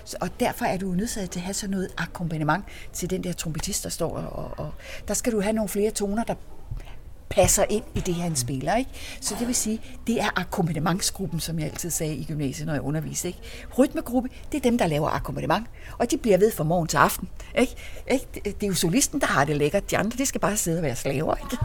Så, 0.06 0.18
og 0.22 0.30
derfor 0.40 0.66
er 0.66 0.78
du 0.78 0.92
nødt 0.92 1.10
til 1.10 1.20
at 1.20 1.36
have 1.36 1.54
sådan 1.54 1.72
noget 1.72 1.90
akkompagnement 1.98 2.66
til 2.94 3.10
den 3.10 3.24
der 3.24 3.34
trompetist, 3.34 3.84
der 3.84 3.90
står 3.90 4.18
og, 4.18 4.66
og 4.66 4.72
der 5.08 5.14
skal 5.14 5.34
du 5.34 5.42
have 5.42 5.54
nogle 5.54 5.70
flere 5.70 5.92
toner, 5.92 6.24
der 6.24 6.36
passer 7.30 7.66
ind 7.70 7.84
i 7.96 8.00
det, 8.00 8.16
han 8.16 8.36
spiller. 8.36 8.76
Ikke? 8.76 8.90
Så 9.22 9.36
det 9.40 9.48
vil 9.48 9.56
sige, 9.56 9.82
det 10.08 10.22
er 10.22 10.40
akkompagnementsgruppen, 10.40 11.40
som 11.40 11.60
jeg 11.60 11.68
altid 11.68 11.90
sagde 11.90 12.16
i 12.16 12.24
gymnasiet, 12.24 12.66
når 12.66 12.74
jeg 12.74 12.82
underviste. 12.82 13.28
Ikke? 13.28 13.40
Rytmegruppe, 13.78 14.30
det 14.52 14.58
er 14.58 14.62
dem, 14.62 14.78
der 14.78 14.88
laver 14.88 15.10
akkompagnement, 15.10 15.68
og 15.98 16.12
de 16.12 16.18
bliver 16.18 16.38
ved 16.38 16.52
fra 16.52 16.64
morgen 16.64 16.88
til 16.88 16.98
aften. 16.98 17.30
Ikke? 17.58 17.76
Ikke? 18.12 18.26
Det 18.44 18.64
er 18.64 18.68
jo 18.68 18.74
solisten, 18.74 19.22
der 19.22 19.28
har 19.28 19.46
det 19.46 19.58
lækkert. 19.58 19.92
De 19.92 19.98
andre, 19.98 20.18
de 20.18 20.26
skal 20.26 20.42
bare 20.42 20.58
sidde 20.58 20.80
og 20.80 20.84
være 20.84 20.96
slaver, 20.96 21.36
ikke? 21.36 21.58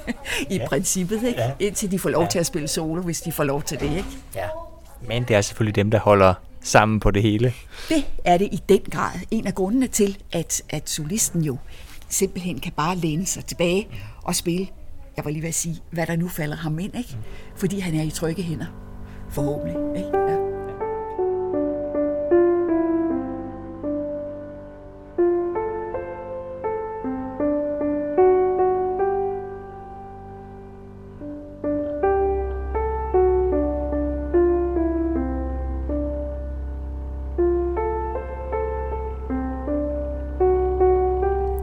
i 0.54 0.56
ja. 0.56 0.66
princippet, 0.68 1.22
ikke? 1.22 1.40
Ja. 1.40 1.52
indtil 1.58 1.90
de 1.90 1.98
får 1.98 2.10
lov 2.10 2.22
ja. 2.22 2.28
til 2.28 2.38
at 2.38 2.46
spille 2.46 2.68
solo, 2.68 3.02
hvis 3.02 3.20
de 3.20 3.32
får 3.32 3.44
lov 3.44 3.62
til 3.62 3.80
det. 3.80 3.96
Ikke? 3.96 4.08
Ja. 4.34 4.48
Men 5.08 5.22
det 5.22 5.36
er 5.36 5.40
selvfølgelig 5.40 5.76
dem, 5.76 5.90
der 5.90 5.98
holder 5.98 6.34
sammen 6.60 7.00
på 7.00 7.10
det 7.10 7.22
hele. 7.22 7.52
Det 7.88 8.04
er 8.24 8.38
det 8.38 8.48
i 8.52 8.60
den 8.68 8.80
grad. 8.90 9.20
En 9.30 9.46
af 9.46 9.54
grundene 9.54 9.86
til, 9.86 10.18
at, 10.32 10.62
at 10.70 10.90
solisten 10.90 11.42
jo 11.42 11.56
simpelthen 12.08 12.60
kan 12.60 12.72
bare 12.76 12.96
læne 12.96 13.26
sig 13.26 13.44
tilbage 13.44 13.88
og 14.22 14.34
spille 14.34 14.68
jeg 15.18 15.24
var 15.24 15.30
lige 15.30 15.42
ved 15.42 15.48
at 15.48 15.54
sige, 15.54 15.82
hvad 15.90 16.06
der 16.06 16.16
nu 16.16 16.28
falder 16.28 16.56
ham 16.56 16.78
ind, 16.78 16.96
ikke? 16.96 17.16
Fordi 17.56 17.78
han 17.78 17.94
er 17.94 18.02
i 18.02 18.10
trygge 18.10 18.42
hænder. 18.42 18.66
Forhåbentlig, 19.30 19.76
ikke? 19.96 20.18
Ja. 20.18 20.57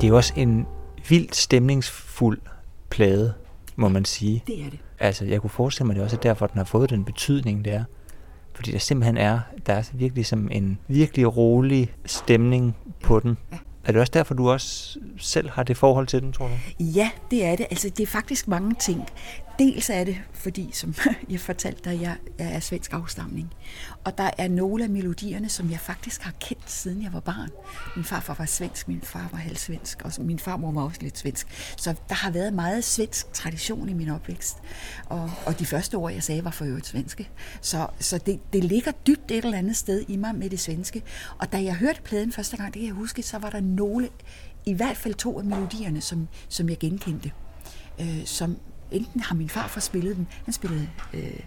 Det 0.02 0.10
er 0.10 0.14
også 0.14 0.34
en 0.36 0.68
vildt 1.10 1.36
stemningsfuld 1.36 2.40
plade 2.90 3.34
må 3.76 3.88
man 3.88 4.06
sige. 4.06 4.44
Det 4.48 4.66
er 4.66 4.70
det. 4.70 4.80
Altså, 5.00 5.26
jeg 5.26 5.42
kunne 5.42 5.50
forestille 5.50 5.88
mig, 5.88 5.96
det 5.96 6.04
også 6.04 6.16
er 6.16 6.22
derfor, 6.22 6.48
den 6.48 6.58
har 6.58 6.66
fået 6.66 6.90
den 6.90 7.06
betydning, 7.06 7.66
det 7.66 7.74
er. 7.74 7.84
Fordi 8.54 8.72
der 8.72 8.78
simpelthen 8.78 9.18
er, 9.18 9.40
der 9.66 9.74
er 9.74 9.84
virkelig 9.94 10.26
som 10.26 10.50
en 10.52 10.80
virkelig 10.88 11.38
rolig 11.38 11.94
stemning 12.06 12.76
på 13.04 13.20
den. 13.20 13.38
Ja. 13.52 13.58
Er 13.86 13.92
det 13.92 14.02
også 14.02 14.12
derfor, 14.14 14.34
du 14.34 14.50
også 14.52 15.00
selv 15.18 15.50
har 15.50 15.64
det 15.64 15.78
forhold 15.78 16.08
til 16.08 16.22
den, 16.22 16.32
tror 16.32 16.48
du? 16.48 16.84
Ja, 16.84 17.10
det 17.32 17.46
er 17.46 17.56
det. 17.56 17.66
Altså, 17.70 17.90
det 17.90 18.04
er 18.04 18.08
faktisk 18.08 18.48
mange 18.48 18.76
ting. 18.82 19.06
Dels 19.60 19.90
er 19.90 20.04
det, 20.04 20.18
fordi, 20.34 20.70
som 20.74 20.96
jeg 21.30 21.40
fortalte 21.40 21.90
dig, 21.90 22.02
jeg 22.02 22.18
er 22.38 22.60
svensk 22.60 22.94
afstamning. 22.94 23.54
Og 24.04 24.18
der 24.18 24.30
er 24.38 24.48
nogle 24.48 24.84
af 24.84 24.90
melodierne, 24.90 25.50
som 25.50 25.72
jeg 25.72 25.80
faktisk 25.80 26.22
har 26.22 26.34
kendt, 26.40 26.72
siden 26.72 27.04
jeg 27.04 27.14
var 27.14 27.20
barn. 27.20 27.50
Min 27.96 28.06
farfar 28.06 28.34
var 28.34 28.46
svensk, 28.46 28.88
min 28.88 29.02
far 29.02 29.30
var 29.32 29.38
halvsvensk, 29.38 30.02
og 30.02 30.12
min 30.20 30.40
farmor 30.40 30.72
var 30.72 30.84
også 30.84 31.02
lidt 31.02 31.18
svensk. 31.18 31.48
Så 31.78 31.96
der 32.10 32.16
har 32.16 32.32
været 32.32 32.54
meget 32.54 32.84
svensk 32.84 33.34
tradition 33.34 33.90
i 33.90 33.94
min 33.94 34.10
opvækst. 34.10 34.58
Og, 35.06 35.32
og 35.46 35.60
de 35.60 35.66
første 35.66 35.96
ord, 35.96 36.14
jeg 36.14 36.24
sagde, 36.24 36.46
var 36.46 36.52
for 36.52 36.66
øvrigt 36.66 36.88
svenske. 36.88 37.30
Så, 37.62 37.88
så 38.00 38.18
det, 38.18 38.40
det 38.54 38.64
ligger 38.64 38.92
dybt 38.92 39.32
et 39.32 39.46
eller 39.46 39.58
andet 39.58 39.76
sted 39.76 40.06
i 40.08 40.18
mig 40.18 40.36
med 40.36 40.50
det 40.50 40.60
svenske. 40.60 41.02
Og 41.38 41.52
da 41.52 41.64
jeg 41.64 41.76
hørte 41.76 42.02
pladen 42.02 42.32
første 42.32 42.58
gang, 42.58 42.74
det 42.74 42.80
kan 42.80 42.88
jeg 42.88 42.96
huske, 42.96 43.24
så 43.24 43.38
var 43.38 43.50
der 43.50 43.60
nogle, 43.62 44.10
i 44.66 44.74
hvert 44.74 44.98
fald 44.98 45.14
to 45.14 45.40
af 45.40 45.46
melodierne, 45.46 46.02
som, 46.02 46.28
som 46.50 46.70
jeg 46.70 46.78
genkendte. 46.80 47.32
Øh, 48.00 48.26
som 48.26 48.58
enten 48.92 49.22
har 49.22 49.36
min 49.36 49.50
far 49.50 49.80
spillet 49.80 50.16
dem, 50.16 50.26
han 50.46 50.54
spillede 50.54 50.90
øh, 51.14 51.40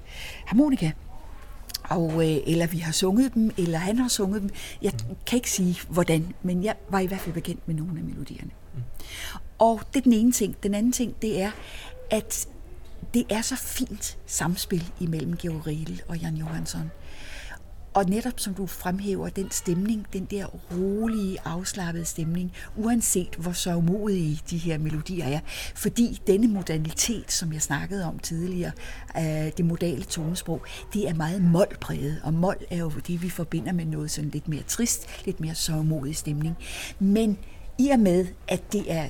harmonika, 0.46 0.90
og, 1.84 2.12
øh, 2.12 2.36
eller 2.46 2.66
vi 2.66 2.78
har 2.78 2.92
sunget 2.92 3.34
dem, 3.34 3.50
eller 3.58 3.78
han 3.78 3.98
har 3.98 4.08
sunget 4.08 4.42
dem. 4.42 4.50
Jeg 4.82 4.92
kan 5.26 5.36
ikke 5.36 5.50
sige, 5.50 5.76
hvordan, 5.88 6.34
men 6.42 6.64
jeg 6.64 6.74
var 6.90 6.98
i 7.00 7.06
hvert 7.06 7.20
fald 7.20 7.34
bekendt 7.34 7.68
med 7.68 7.74
nogle 7.74 7.98
af 7.98 8.04
melodierne. 8.04 8.50
Mm. 8.74 8.82
Og 9.58 9.80
det 9.94 10.00
er 10.00 10.04
den 10.04 10.12
ene 10.12 10.32
ting. 10.32 10.62
Den 10.62 10.74
anden 10.74 10.92
ting, 10.92 11.22
det 11.22 11.42
er, 11.42 11.50
at 12.10 12.48
det 13.14 13.24
er 13.30 13.42
så 13.42 13.56
fint 13.56 14.18
samspil 14.26 14.84
imellem 15.00 15.36
Georg 15.36 15.66
Riedel 15.66 16.02
og 16.08 16.18
Jan 16.18 16.36
Johansson. 16.36 16.90
Og 17.98 18.04
netop 18.04 18.40
som 18.40 18.54
du 18.54 18.66
fremhæver 18.66 19.28
den 19.28 19.50
stemning, 19.50 20.06
den 20.12 20.24
der 20.24 20.46
rolige, 20.46 21.38
afslappede 21.44 22.04
stemning, 22.04 22.52
uanset 22.76 23.34
hvor 23.38 23.52
sørgmodige 23.52 24.40
de 24.50 24.58
her 24.58 24.78
melodier 24.78 25.26
er. 25.26 25.40
Fordi 25.74 26.20
denne 26.26 26.48
modalitet, 26.48 27.32
som 27.32 27.52
jeg 27.52 27.62
snakkede 27.62 28.04
om 28.04 28.18
tidligere, 28.18 28.72
øh, 29.16 29.52
det 29.56 29.64
modale 29.64 30.04
tonesprog, 30.04 30.62
det 30.92 31.08
er 31.08 31.14
meget 31.14 31.42
målpræget. 31.42 32.20
Og 32.24 32.34
mål 32.34 32.56
er 32.70 32.76
jo 32.76 32.90
det, 33.06 33.22
vi 33.22 33.30
forbinder 33.30 33.72
med 33.72 33.84
noget 33.84 34.10
sådan 34.10 34.30
lidt 34.30 34.48
mere 34.48 34.62
trist, 34.62 35.24
lidt 35.24 35.40
mere 35.40 35.54
sørgmodig 35.54 36.16
stemning. 36.16 36.56
Men 36.98 37.38
i 37.78 37.88
og 37.88 38.00
med, 38.00 38.26
at 38.48 38.72
det 38.72 38.92
er 38.92 39.08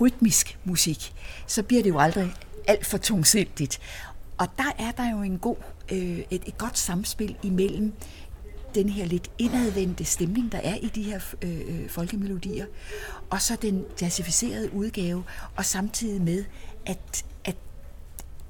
rytmisk 0.00 0.58
musik, 0.64 1.12
så 1.46 1.62
bliver 1.62 1.82
det 1.82 1.90
jo 1.90 1.98
aldrig 1.98 2.34
alt 2.68 2.86
for 2.86 2.98
tungsindigt. 2.98 3.80
Og 4.38 4.46
der 4.58 4.72
er 4.78 4.90
der 4.90 5.10
jo 5.10 5.22
en 5.22 5.38
god, 5.38 5.56
øh, 5.92 6.18
et, 6.30 6.42
et 6.46 6.58
godt 6.58 6.78
samspil 6.78 7.36
imellem 7.42 7.92
den 8.74 8.88
her 8.88 9.04
lidt 9.04 9.30
indadvendte 9.38 10.04
stemning, 10.04 10.52
der 10.52 10.58
er 10.58 10.74
i 10.74 10.88
de 10.88 11.02
her 11.02 11.20
øh, 11.42 11.88
folkemelodier, 11.88 12.66
og 13.30 13.42
så 13.42 13.56
den 13.62 13.84
jazzificerede 14.00 14.72
udgave, 14.74 15.24
og 15.56 15.64
samtidig 15.64 16.22
med, 16.22 16.44
at, 16.86 17.24
at 17.44 17.56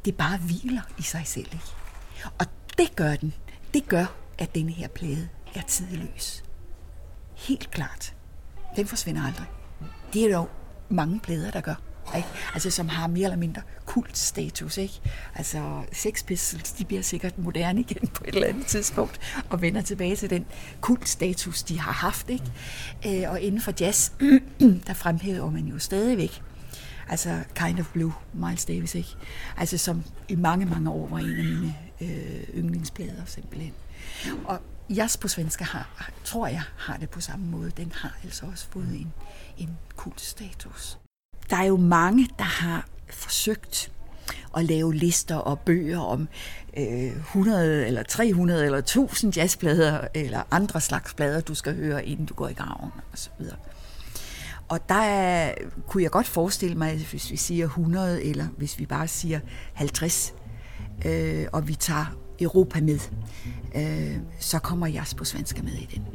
det 0.04 0.16
bare 0.16 0.38
hviler 0.38 0.82
i 0.98 1.02
sig 1.02 1.22
selv. 1.26 1.46
Ikke? 1.52 1.64
Og 2.38 2.46
det 2.78 2.96
gør 2.96 3.16
den. 3.16 3.34
Det 3.74 3.88
gør, 3.88 4.14
at 4.38 4.54
denne 4.54 4.72
her 4.72 4.88
plade 4.88 5.28
er 5.54 5.62
tidløs. 5.62 6.44
Helt 7.34 7.70
klart. 7.70 8.14
Den 8.76 8.86
forsvinder 8.86 9.22
aldrig. 9.26 9.46
Det 10.12 10.24
er 10.24 10.36
dog 10.36 10.48
mange 10.88 11.20
plader, 11.20 11.50
der 11.50 11.60
gør. 11.60 11.89
Ikke? 12.16 12.28
Altså, 12.54 12.70
som 12.70 12.88
har 12.88 13.06
mere 13.06 13.24
eller 13.24 13.36
mindre 13.36 13.62
kultstatus. 13.86 14.78
Ikke? 14.78 15.00
Altså, 15.34 15.82
Sex 15.92 16.24
Pistols, 16.24 16.72
de 16.72 16.84
bliver 16.84 17.02
sikkert 17.02 17.38
moderne 17.38 17.80
igen 17.80 18.08
på 18.08 18.24
et 18.28 18.34
eller 18.34 18.48
andet 18.48 18.66
tidspunkt, 18.66 19.20
og 19.50 19.62
vender 19.62 19.82
tilbage 19.82 20.16
til 20.16 20.30
den 20.30 20.46
kultstatus, 20.80 21.62
de 21.62 21.80
har 21.80 21.92
haft. 21.92 22.30
Ikke? 22.30 22.44
Øh, 23.06 23.30
og 23.30 23.40
inden 23.40 23.60
for 23.60 23.72
jazz, 23.80 24.10
der 24.86 24.94
fremhæver 24.94 25.50
man 25.50 25.66
jo 25.66 25.78
stadigvæk 25.78 26.42
Altså 27.10 27.44
Kind 27.54 27.80
of 27.80 27.92
Blue, 27.92 28.12
Miles 28.34 28.64
Davis, 28.64 28.94
ikke? 28.94 29.16
Altså 29.56 29.78
som 29.78 30.04
i 30.28 30.34
mange, 30.34 30.66
mange 30.66 30.90
år 30.90 31.08
var 31.08 31.18
en 31.18 31.38
af 31.38 31.44
mine 31.44 31.74
øh, 32.00 32.42
yndlingsplader 32.54 33.24
simpelthen. 33.24 33.72
Og 34.44 34.60
jazz 34.90 35.16
på 35.16 35.28
svensk 35.28 35.60
har, 35.60 36.10
tror 36.24 36.46
jeg 36.46 36.62
har 36.76 36.96
det 36.96 37.10
på 37.10 37.20
samme 37.20 37.46
måde. 37.46 37.70
Den 37.70 37.92
har 37.92 38.18
altså 38.24 38.46
også 38.46 38.66
fået 38.70 38.88
en, 38.88 39.12
en 39.58 39.78
kultstatus. 39.96 40.99
Der 41.50 41.56
er 41.56 41.64
jo 41.64 41.76
mange, 41.76 42.28
der 42.38 42.44
har 42.44 42.88
forsøgt 43.10 43.92
at 44.56 44.64
lave 44.64 44.94
lister 44.94 45.36
og 45.36 45.58
bøger 45.58 46.00
om 46.00 46.28
øh, 46.76 47.16
100 47.16 47.86
eller 47.86 48.02
300 48.02 48.64
eller 48.64 48.78
1000 48.78 49.36
jazzplader 49.36 50.00
eller 50.14 50.42
andre 50.50 50.80
slags 50.80 51.14
plader, 51.14 51.40
du 51.40 51.54
skal 51.54 51.76
høre, 51.76 52.06
inden 52.06 52.26
du 52.26 52.34
går 52.34 52.48
i 52.48 52.52
graven 52.52 52.90
osv. 53.12 53.44
Og 54.68 54.88
der 54.88 54.94
er, 54.94 55.54
kunne 55.88 56.02
jeg 56.02 56.10
godt 56.10 56.26
forestille 56.26 56.76
mig, 56.76 57.06
hvis 57.10 57.30
vi 57.30 57.36
siger 57.36 57.64
100, 57.64 58.24
eller 58.24 58.46
hvis 58.56 58.78
vi 58.78 58.86
bare 58.86 59.08
siger 59.08 59.40
50, 59.72 60.34
øh, 61.04 61.46
og 61.52 61.68
vi 61.68 61.74
tager 61.74 62.16
Europa 62.40 62.80
med, 62.80 62.98
øh, 63.74 64.16
så 64.38 64.58
kommer 64.58 64.86
jeg 64.86 65.04
på 65.16 65.24
svenska 65.24 65.62
med 65.62 65.72
i 65.72 65.88
den 65.94 66.06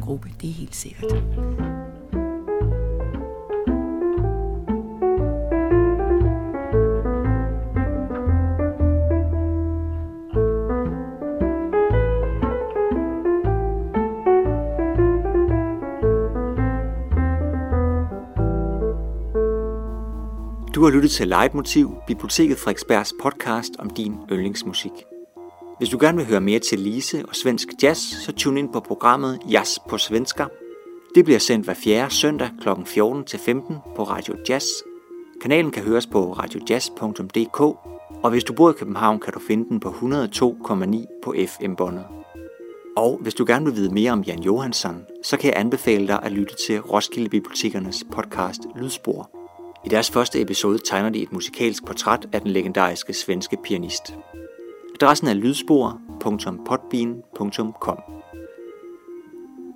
gruppe. 0.00 0.30
Det 0.40 0.50
er 0.50 0.54
helt 0.54 0.76
sikkert. 0.76 1.12
Du 20.82 20.86
har 20.86 20.94
lyttet 20.94 21.10
til 21.10 21.28
Leitmotiv, 21.28 21.94
Biblioteket 22.06 22.58
Frederiksbergs 22.58 23.14
podcast 23.22 23.70
om 23.78 23.90
din 23.90 24.16
yndlingsmusik. 24.32 24.90
Hvis 25.78 25.88
du 25.88 25.98
gerne 26.00 26.18
vil 26.18 26.26
høre 26.26 26.40
mere 26.40 26.58
til 26.58 26.78
Lise 26.78 27.24
og 27.28 27.36
svensk 27.36 27.68
jazz, 27.82 27.98
så 27.98 28.32
tune 28.32 28.60
ind 28.60 28.72
på 28.72 28.80
programmet 28.80 29.38
Jazz 29.50 29.78
på 29.88 29.98
Svenska. 29.98 30.44
Det 31.14 31.24
bliver 31.24 31.38
sendt 31.38 31.64
hver 31.64 31.74
fjerde 31.74 32.14
søndag 32.14 32.50
kl. 32.62 32.68
14-15 32.68 33.94
på 33.96 34.02
Radio 34.02 34.36
Jazz. 34.48 34.66
Kanalen 35.42 35.70
kan 35.70 35.82
høres 35.82 36.06
på 36.06 36.32
radiojazz.dk, 36.32 37.60
og 38.22 38.30
hvis 38.30 38.44
du 38.44 38.52
bor 38.52 38.70
i 38.70 38.74
København, 38.78 39.20
kan 39.20 39.32
du 39.32 39.40
finde 39.40 39.68
den 39.68 39.80
på 39.80 39.88
102,9 39.88 41.20
på 41.24 41.34
FM-båndet. 41.46 42.04
Og 42.96 43.18
hvis 43.22 43.34
du 43.34 43.44
gerne 43.46 43.64
vil 43.64 43.76
vide 43.76 43.94
mere 43.94 44.12
om 44.12 44.22
Jan 44.22 44.42
Johansson, 44.42 45.04
så 45.22 45.36
kan 45.36 45.50
jeg 45.50 45.60
anbefale 45.60 46.06
dig 46.06 46.22
at 46.22 46.32
lytte 46.32 46.54
til 46.66 46.80
Roskilde 46.80 47.28
Bibliotekernes 47.28 48.04
podcast 48.12 48.60
Lydspor. 48.76 49.41
I 49.84 49.88
deres 49.88 50.10
første 50.10 50.40
episode 50.40 50.78
tegner 50.78 51.10
de 51.10 51.22
et 51.22 51.32
musikalsk 51.32 51.84
portræt 51.84 52.28
af 52.32 52.40
den 52.40 52.50
legendariske 52.50 53.12
svenske 53.12 53.56
pianist. 53.64 54.16
Adressen 54.94 55.28
er 55.28 55.34
lydspor.podbean.com 55.34 58.02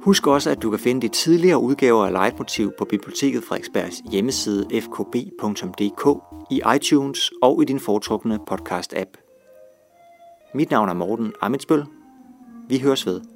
Husk 0.01 0.27
også, 0.27 0.51
at 0.51 0.63
du 0.63 0.71
kan 0.71 0.79
finde 0.79 1.01
de 1.01 1.09
tidligere 1.09 1.59
udgaver 1.59 2.07
af 2.07 2.13
Leitmotiv 2.13 2.73
på 2.79 2.85
Biblioteket 2.85 3.45
Frederiksbergs 3.45 4.03
hjemmeside 4.11 4.81
fkb.dk, 4.81 6.19
i 6.51 6.63
iTunes 6.77 7.31
og 7.43 7.63
i 7.63 7.65
din 7.65 7.81
foretrukne 7.81 8.39
podcast-app. 8.51 9.11
Mit 10.55 10.71
navn 10.71 10.89
er 10.89 10.95
Morten 10.95 11.33
Amitsbøl. 11.41 11.85
Vi 12.69 12.79
høres 12.79 13.07
ved. 13.07 13.36